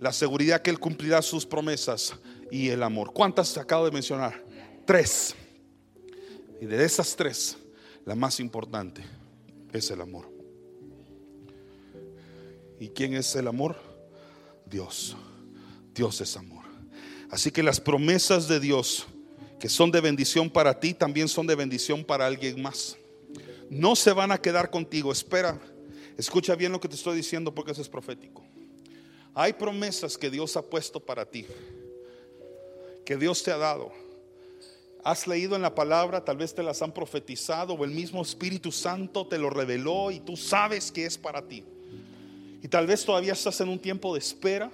la 0.00 0.12
seguridad 0.12 0.62
que 0.62 0.70
Él 0.70 0.80
cumplirá 0.80 1.20
sus 1.20 1.44
promesas 1.44 2.14
y 2.50 2.70
el 2.70 2.82
amor. 2.82 3.12
¿Cuántas 3.12 3.56
acabo 3.58 3.84
de 3.84 3.90
mencionar? 3.90 4.42
Tres. 4.86 5.34
Y 6.60 6.66
de 6.66 6.84
esas 6.84 7.14
tres, 7.14 7.58
la 8.06 8.14
más 8.14 8.40
importante 8.40 9.04
es 9.72 9.90
el 9.90 10.00
amor. 10.00 10.32
¿Y 12.80 12.88
quién 12.88 13.14
es 13.14 13.36
el 13.36 13.48
amor? 13.48 13.76
Dios. 14.64 15.16
Dios 15.94 16.20
es 16.22 16.36
amor. 16.36 16.64
Así 17.30 17.50
que 17.50 17.62
las 17.62 17.80
promesas 17.80 18.48
de 18.48 18.60
Dios 18.60 19.06
que 19.58 19.68
son 19.68 19.90
de 19.90 20.00
bendición 20.00 20.50
para 20.50 20.78
ti 20.78 20.94
también 20.94 21.28
son 21.28 21.46
de 21.46 21.54
bendición 21.54 22.04
para 22.04 22.26
alguien 22.26 22.60
más. 22.60 22.96
No 23.74 23.96
se 23.96 24.12
van 24.12 24.30
a 24.30 24.38
quedar 24.38 24.70
contigo. 24.70 25.10
Espera, 25.10 25.60
escucha 26.16 26.54
bien 26.54 26.70
lo 26.70 26.78
que 26.78 26.88
te 26.88 26.94
estoy 26.94 27.16
diciendo 27.16 27.52
porque 27.52 27.72
eso 27.72 27.82
es 27.82 27.88
profético. 27.88 28.44
Hay 29.34 29.54
promesas 29.54 30.16
que 30.16 30.30
Dios 30.30 30.56
ha 30.56 30.62
puesto 30.62 31.00
para 31.00 31.26
ti, 31.26 31.44
que 33.04 33.16
Dios 33.16 33.42
te 33.42 33.50
ha 33.50 33.56
dado. 33.56 33.90
Has 35.02 35.26
leído 35.26 35.56
en 35.56 35.62
la 35.62 35.74
palabra, 35.74 36.24
tal 36.24 36.36
vez 36.36 36.54
te 36.54 36.62
las 36.62 36.82
han 36.82 36.92
profetizado 36.92 37.74
o 37.74 37.84
el 37.84 37.90
mismo 37.90 38.22
Espíritu 38.22 38.70
Santo 38.70 39.26
te 39.26 39.38
lo 39.38 39.50
reveló 39.50 40.12
y 40.12 40.20
tú 40.20 40.36
sabes 40.36 40.92
que 40.92 41.04
es 41.04 41.18
para 41.18 41.42
ti. 41.42 41.64
Y 42.62 42.68
tal 42.68 42.86
vez 42.86 43.04
todavía 43.04 43.32
estás 43.32 43.60
en 43.60 43.70
un 43.70 43.80
tiempo 43.80 44.14
de 44.14 44.20
espera, 44.20 44.70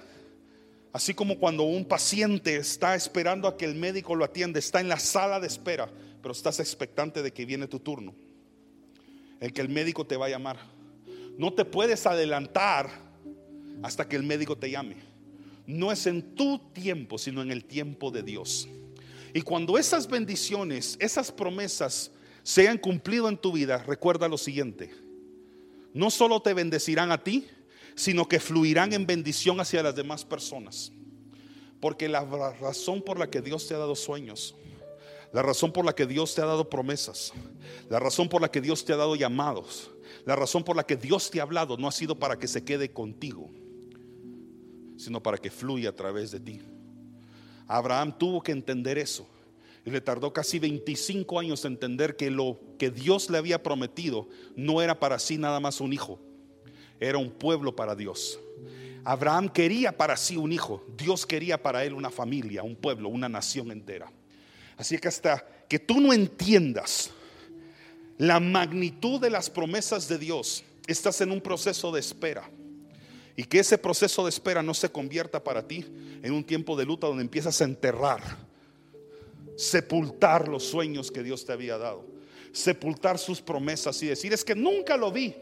así 0.93 1.15
como 1.15 1.39
cuando 1.39 1.63
un 1.63 1.85
paciente 1.85 2.55
está 2.55 2.93
esperando 2.93 3.47
a 3.47 3.57
que 3.57 3.65
el 3.65 3.73
médico 3.73 4.13
lo 4.13 4.25
atienda, 4.25 4.59
está 4.59 4.79
en 4.79 4.89
la 4.89 4.99
sala 4.99 5.39
de 5.39 5.47
espera, 5.47 5.89
pero 6.21 6.33
estás 6.33 6.59
expectante 6.59 7.23
de 7.23 7.33
que 7.33 7.45
viene 7.45 7.67
tu 7.67 7.79
turno, 7.79 8.13
el 9.41 9.51
que 9.51 9.61
el 9.61 9.67
médico 9.67 10.05
te 10.05 10.15
va 10.15 10.27
a 10.27 10.29
llamar. 10.29 10.57
No 11.37 11.51
te 11.51 11.65
puedes 11.65 12.05
adelantar 12.05 12.89
hasta 13.83 14.07
que 14.07 14.15
el 14.15 14.23
médico 14.23 14.57
te 14.57 14.69
llame. 14.69 14.97
No 15.65 15.91
es 15.91 16.05
en 16.05 16.35
tu 16.35 16.59
tiempo, 16.71 17.17
sino 17.17 17.41
en 17.41 17.51
el 17.51 17.65
tiempo 17.65 18.11
de 18.11 18.23
Dios. 18.23 18.69
Y 19.33 19.41
cuando 19.41 19.77
esas 19.77 20.07
bendiciones, 20.07 20.95
esas 20.99 21.31
promesas 21.31 22.11
sean 22.43 22.77
cumplido 22.77 23.27
en 23.27 23.37
tu 23.37 23.51
vida, 23.51 23.79
recuerda 23.79 24.27
lo 24.27 24.37
siguiente. 24.37 24.93
No 25.93 26.11
solo 26.11 26.41
te 26.41 26.53
bendecirán 26.53 27.11
a 27.11 27.23
ti, 27.23 27.47
sino 27.95 28.27
que 28.27 28.39
fluirán 28.39 28.93
en 28.93 29.05
bendición 29.05 29.59
hacia 29.59 29.83
las 29.83 29.95
demás 29.95 30.23
personas. 30.23 30.91
Porque 31.79 32.07
la 32.07 32.23
razón 32.59 33.01
por 33.01 33.17
la 33.17 33.29
que 33.29 33.41
Dios 33.41 33.67
te 33.67 33.73
ha 33.73 33.79
dado 33.79 33.95
sueños, 33.95 34.55
la 35.33 35.41
razón 35.41 35.71
por 35.71 35.85
la 35.85 35.93
que 35.93 36.05
Dios 36.05 36.35
te 36.35 36.41
ha 36.41 36.45
dado 36.45 36.69
promesas, 36.69 37.33
la 37.89 37.99
razón 37.99 38.27
por 38.27 38.41
la 38.41 38.51
que 38.51 38.61
Dios 38.61 38.83
te 38.83 38.93
ha 38.93 38.97
dado 38.97 39.15
llamados, 39.15 39.91
la 40.25 40.35
razón 40.35 40.63
por 40.63 40.75
la 40.75 40.85
que 40.85 40.97
Dios 40.97 41.31
te 41.31 41.39
ha 41.39 41.43
hablado 41.43 41.77
no 41.77 41.87
ha 41.87 41.91
sido 41.91 42.19
para 42.19 42.37
que 42.37 42.47
se 42.47 42.63
quede 42.63 42.91
contigo, 42.91 43.49
sino 44.97 45.23
para 45.23 45.37
que 45.37 45.49
fluya 45.49 45.89
a 45.89 45.95
través 45.95 46.31
de 46.31 46.39
ti. 46.39 46.61
Abraham 47.67 48.17
tuvo 48.17 48.41
que 48.41 48.51
entender 48.51 48.97
eso. 48.97 49.27
Y 49.83 49.89
le 49.89 50.01
tardó 50.01 50.31
casi 50.31 50.59
25 50.59 51.39
años 51.39 51.65
entender 51.65 52.15
que 52.15 52.29
lo 52.29 52.59
que 52.77 52.91
Dios 52.91 53.31
le 53.31 53.39
había 53.39 53.63
prometido 53.63 54.27
no 54.55 54.79
era 54.81 54.99
para 54.99 55.17
sí 55.17 55.37
nada 55.39 55.59
más 55.59 55.81
un 55.81 55.91
hijo, 55.91 56.19
era 56.99 57.17
un 57.17 57.31
pueblo 57.31 57.75
para 57.75 57.95
Dios. 57.95 58.39
Abraham 59.03 59.49
quería 59.49 59.97
para 59.97 60.17
sí 60.17 60.37
un 60.37 60.51
hijo, 60.51 60.85
Dios 60.95 61.25
quería 61.25 61.63
para 61.63 61.83
él 61.83 61.93
una 61.93 62.11
familia, 62.11 62.61
un 62.61 62.75
pueblo, 62.75 63.09
una 63.09 63.27
nación 63.27 63.71
entera. 63.71 64.11
Así 64.81 64.97
que 64.97 65.09
hasta 65.09 65.45
que 65.69 65.77
tú 65.77 66.01
no 66.01 66.11
entiendas 66.11 67.11
la 68.17 68.39
magnitud 68.39 69.21
de 69.21 69.29
las 69.29 69.47
promesas 69.47 70.07
de 70.07 70.17
Dios, 70.17 70.63
estás 70.87 71.21
en 71.21 71.29
un 71.31 71.39
proceso 71.39 71.91
de 71.91 71.99
espera. 71.99 72.49
Y 73.37 73.43
que 73.43 73.59
ese 73.59 73.77
proceso 73.77 74.23
de 74.23 74.31
espera 74.31 74.63
no 74.63 74.73
se 74.73 74.89
convierta 74.89 75.43
para 75.43 75.67
ti 75.67 75.85
en 76.23 76.33
un 76.33 76.43
tiempo 76.43 76.75
de 76.75 76.85
luta 76.85 77.05
donde 77.05 77.21
empiezas 77.21 77.61
a 77.61 77.65
enterrar, 77.65 78.23
sepultar 79.55 80.47
los 80.47 80.63
sueños 80.63 81.11
que 81.11 81.21
Dios 81.21 81.45
te 81.45 81.53
había 81.53 81.77
dado, 81.77 82.03
sepultar 82.51 83.19
sus 83.19 83.39
promesas 83.39 84.01
y 84.01 84.07
decir, 84.07 84.33
es 84.33 84.43
que 84.43 84.55
nunca 84.55 84.97
lo 84.97 85.11
vi. 85.11 85.35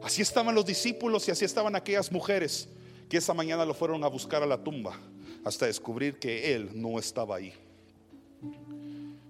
Así 0.00 0.22
estaban 0.22 0.54
los 0.54 0.64
discípulos 0.64 1.26
y 1.26 1.32
así 1.32 1.44
estaban 1.44 1.74
aquellas 1.74 2.12
mujeres 2.12 2.68
que 3.08 3.16
esa 3.16 3.34
mañana 3.34 3.64
lo 3.64 3.74
fueron 3.74 4.04
a 4.04 4.06
buscar 4.06 4.44
a 4.44 4.46
la 4.46 4.62
tumba 4.62 4.96
hasta 5.44 5.66
descubrir 5.66 6.20
que 6.20 6.54
Él 6.54 6.70
no 6.72 7.00
estaba 7.00 7.34
ahí. 7.34 7.52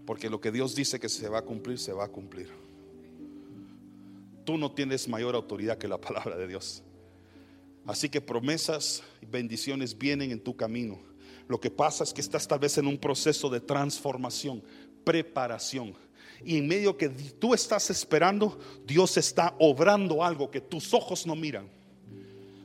Porque 0.04 0.30
lo 0.30 0.40
que 0.40 0.52
Dios 0.52 0.74
dice 0.74 1.00
que 1.00 1.08
se 1.08 1.28
va 1.28 1.38
a 1.38 1.42
cumplir, 1.42 1.78
se 1.78 1.92
va 1.92 2.04
a 2.04 2.08
cumplir. 2.08 2.50
Tú 4.44 4.56
no 4.56 4.70
tienes 4.72 5.08
mayor 5.08 5.34
autoridad 5.34 5.78
que 5.78 5.88
la 5.88 6.00
palabra 6.00 6.36
de 6.36 6.46
Dios. 6.46 6.82
Así 7.86 8.08
que 8.08 8.20
promesas 8.20 9.02
y 9.20 9.26
bendiciones 9.26 9.96
vienen 9.96 10.30
en 10.30 10.40
tu 10.40 10.56
camino. 10.56 10.98
Lo 11.48 11.60
que 11.60 11.70
pasa 11.70 12.04
es 12.04 12.12
que 12.12 12.20
estás 12.20 12.46
tal 12.46 12.58
vez 12.58 12.78
en 12.78 12.86
un 12.86 12.98
proceso 12.98 13.48
de 13.48 13.60
transformación, 13.60 14.62
preparación 15.04 15.94
y 16.44 16.58
en 16.58 16.68
medio 16.68 16.96
que 16.96 17.08
tú 17.08 17.54
estás 17.54 17.90
esperando, 17.90 18.58
Dios 18.86 19.16
está 19.16 19.54
obrando 19.58 20.22
algo 20.22 20.50
que 20.50 20.60
tus 20.60 20.92
ojos 20.92 21.26
no 21.26 21.34
miran. 21.34 21.68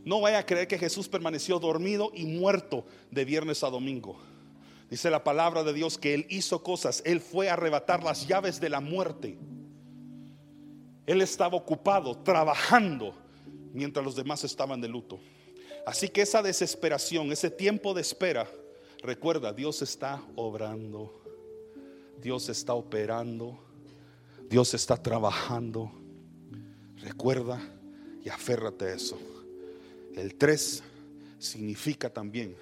No 0.03 0.21
vaya 0.21 0.39
a 0.39 0.45
creer 0.45 0.67
que 0.67 0.79
Jesús 0.79 1.07
permaneció 1.07 1.59
dormido 1.59 2.11
y 2.13 2.25
muerto 2.25 2.85
de 3.11 3.23
viernes 3.23 3.63
a 3.63 3.69
domingo. 3.69 4.19
Dice 4.91 5.09
la 5.09 5.23
palabra 5.23 5.63
de 5.63 5.71
Dios 5.71 5.97
que 5.97 6.13
Él 6.13 6.27
hizo 6.29 6.61
cosas. 6.61 7.01
Él 7.05 7.21
fue 7.21 7.49
a 7.49 7.53
arrebatar 7.53 8.03
las 8.03 8.27
llaves 8.27 8.59
de 8.59 8.67
la 8.67 8.81
muerte. 8.81 9.37
Él 11.05 11.21
estaba 11.21 11.55
ocupado, 11.55 12.17
trabajando 12.17 13.15
mientras 13.73 14.03
los 14.03 14.17
demás 14.17 14.43
estaban 14.43 14.81
de 14.81 14.89
luto. 14.89 15.17
Así 15.87 16.09
que 16.09 16.21
esa 16.21 16.41
desesperación, 16.43 17.31
ese 17.31 17.49
tiempo 17.49 17.93
de 17.93 18.01
espera, 18.01 18.51
recuerda, 19.01 19.53
Dios 19.53 19.81
está 19.81 20.21
obrando, 20.35 21.23
Dios 22.21 22.49
está 22.49 22.73
operando, 22.73 23.57
Dios 24.49 24.73
está 24.73 24.97
trabajando. 24.97 25.89
Recuerda 26.97 27.61
y 28.25 28.27
aférrate 28.27 28.85
a 28.87 28.93
eso. 28.95 29.17
El 30.17 30.35
3 30.35 30.83
significa 31.39 32.09
también 32.09 32.57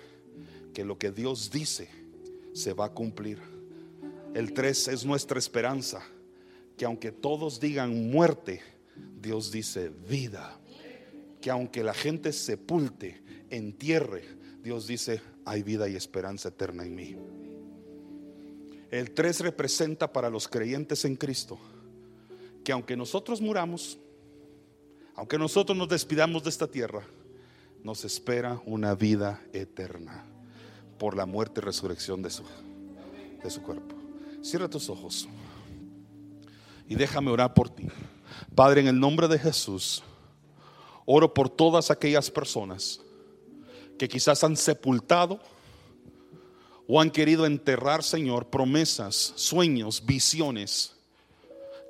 que 0.75 0.85
lo 0.85 0.99
que 0.99 1.09
Dios 1.11 1.49
dice 1.49 1.98
se 2.53 2.73
va 2.73 2.85
a 2.85 2.93
cumplir. 2.93 3.39
El 4.33 4.53
3 4.53 4.89
es 4.89 5.05
nuestra 5.05 5.39
esperanza, 5.39 6.01
que 6.77 6.85
aunque 6.85 7.11
todos 7.11 7.59
digan 7.59 8.11
muerte, 8.11 8.61
Dios 9.19 9.51
dice 9.51 9.89
vida. 9.89 10.59
Que 11.41 11.49
aunque 11.49 11.83
la 11.83 11.93
gente 11.93 12.33
sepulte, 12.33 13.21
entierre, 13.49 14.23
Dios 14.61 14.87
dice 14.87 15.21
hay 15.45 15.63
vida 15.63 15.89
y 15.89 15.95
esperanza 15.95 16.49
eterna 16.49 16.83
en 16.83 16.95
mí. 16.95 17.15
El 18.91 19.11
3 19.11 19.39
representa 19.41 20.11
para 20.11 20.29
los 20.29 20.47
creyentes 20.47 21.05
en 21.05 21.15
Cristo 21.15 21.57
que 22.63 22.71
aunque 22.71 22.97
nosotros 22.97 23.41
muramos, 23.41 23.97
aunque 25.15 25.37
nosotros 25.37 25.77
nos 25.77 25.89
despidamos 25.89 26.43
de 26.43 26.49
esta 26.49 26.67
tierra, 26.67 27.03
nos 27.83 28.03
espera 28.03 28.61
una 28.65 28.93
vida 28.95 29.41
eterna 29.53 30.25
por 30.99 31.15
la 31.17 31.25
muerte 31.25 31.61
y 31.61 31.63
resurrección 31.63 32.21
de 32.21 32.29
su, 32.29 32.43
de 33.41 33.49
su 33.49 33.63
cuerpo. 33.63 33.95
Cierra 34.43 34.69
tus 34.69 34.89
ojos 34.89 35.27
y 36.87 36.93
déjame 36.95 37.31
orar 37.31 37.55
por 37.55 37.69
ti. 37.69 37.87
Padre, 38.53 38.81
en 38.81 38.87
el 38.87 38.99
nombre 38.99 39.27
de 39.27 39.39
Jesús, 39.39 40.03
oro 41.05 41.33
por 41.33 41.49
todas 41.49 41.89
aquellas 41.89 42.29
personas 42.29 43.01
que 43.97 44.07
quizás 44.07 44.43
han 44.43 44.55
sepultado 44.55 45.39
o 46.87 47.01
han 47.01 47.11
querido 47.11 47.45
enterrar, 47.45 48.03
Señor, 48.03 48.47
promesas, 48.47 49.33
sueños, 49.35 50.05
visiones 50.05 50.95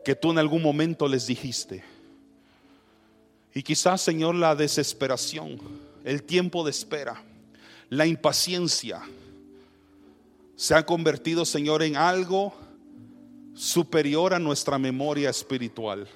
que 0.03 0.16
tú 0.16 0.32
en 0.32 0.39
algún 0.39 0.62
momento 0.62 1.07
les 1.07 1.28
dijiste. 1.28 1.84
Y 3.53 3.64
quizás, 3.64 4.01
Señor, 4.01 4.36
la 4.36 4.55
desesperación, 4.55 5.57
el 6.03 6.24
tiempo 6.24 6.64
de 6.64 6.72
espera, 6.72 7.24
la 7.90 8.06
impaciencia, 8.06 9.02
se 10.56 10.76
ha 10.76 10.86
convertido, 10.86 11.46
Señor, 11.46 11.82
en 11.84 11.96
algo 11.96 12.54
superior 13.56 14.34
a 14.34 14.40
nuestra 14.40 14.78
memoria 14.78 15.30
espiritual. 15.30 16.08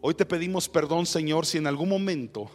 Hoy 0.00 0.14
te 0.14 0.24
pedimos 0.24 0.68
perdón, 0.68 1.04
Señor, 1.04 1.46
si 1.46 1.58
en 1.58 1.66
algún 1.66 1.88
momento 1.88 2.50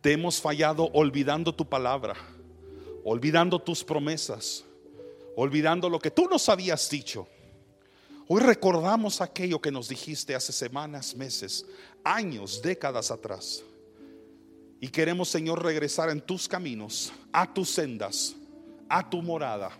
te 0.00 0.12
hemos 0.12 0.40
fallado 0.40 0.90
olvidando 0.92 1.54
tu 1.54 1.66
palabra, 1.66 2.14
olvidando 3.04 3.58
tus 3.58 3.84
promesas, 3.84 4.64
olvidando 5.36 5.88
lo 5.88 5.98
que 5.98 6.10
tú 6.10 6.28
nos 6.28 6.48
habías 6.48 6.90
dicho. 6.90 7.26
Hoy 8.26 8.40
recordamos 8.40 9.20
aquello 9.20 9.60
que 9.60 9.70
nos 9.70 9.88
dijiste 9.88 10.34
hace 10.34 10.52
semanas, 10.52 11.14
meses, 11.14 11.64
años, 12.02 12.60
décadas 12.62 13.10
atrás. 13.10 13.62
Y 14.84 14.88
queremos, 14.88 15.30
Señor, 15.30 15.64
regresar 15.64 16.10
en 16.10 16.20
tus 16.20 16.46
caminos, 16.46 17.10
a 17.32 17.50
tus 17.54 17.70
sendas, 17.70 18.36
a 18.86 19.08
tu 19.08 19.22
morada, 19.22 19.70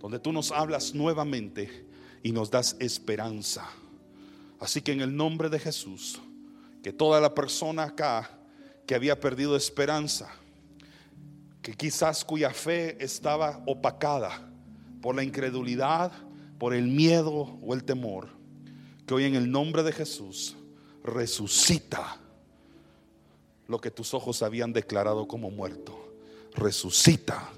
donde 0.00 0.18
tú 0.18 0.32
nos 0.32 0.50
hablas 0.50 0.96
nuevamente 0.96 1.86
y 2.24 2.32
nos 2.32 2.50
das 2.50 2.74
esperanza. 2.80 3.68
Así 4.58 4.82
que 4.82 4.90
en 4.90 5.00
el 5.00 5.14
nombre 5.14 5.48
de 5.48 5.60
Jesús, 5.60 6.20
que 6.82 6.92
toda 6.92 7.20
la 7.20 7.36
persona 7.36 7.84
acá 7.84 8.28
que 8.84 8.96
había 8.96 9.20
perdido 9.20 9.54
esperanza, 9.54 10.28
que 11.62 11.74
quizás 11.74 12.24
cuya 12.24 12.50
fe 12.50 12.96
estaba 12.98 13.62
opacada 13.64 14.50
por 15.02 15.14
la 15.14 15.22
incredulidad, 15.22 16.10
por 16.58 16.74
el 16.74 16.88
miedo 16.88 17.60
o 17.62 17.74
el 17.74 17.84
temor, 17.84 18.30
que 19.06 19.14
hoy 19.14 19.22
en 19.26 19.36
el 19.36 19.48
nombre 19.48 19.84
de 19.84 19.92
Jesús 19.92 20.56
resucita 21.04 22.18
lo 23.68 23.80
que 23.80 23.90
tus 23.90 24.14
ojos 24.14 24.42
habían 24.42 24.72
declarado 24.72 25.26
como 25.26 25.50
muerto. 25.50 26.14
Resucita 26.54 27.50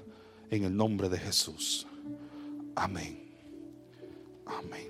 en 0.49 0.63
el 0.63 0.75
nombre 0.75 1.09
de 1.09 1.19
Jesús. 1.19 1.87
Amén. 2.75 3.31
Amén. 4.45 4.89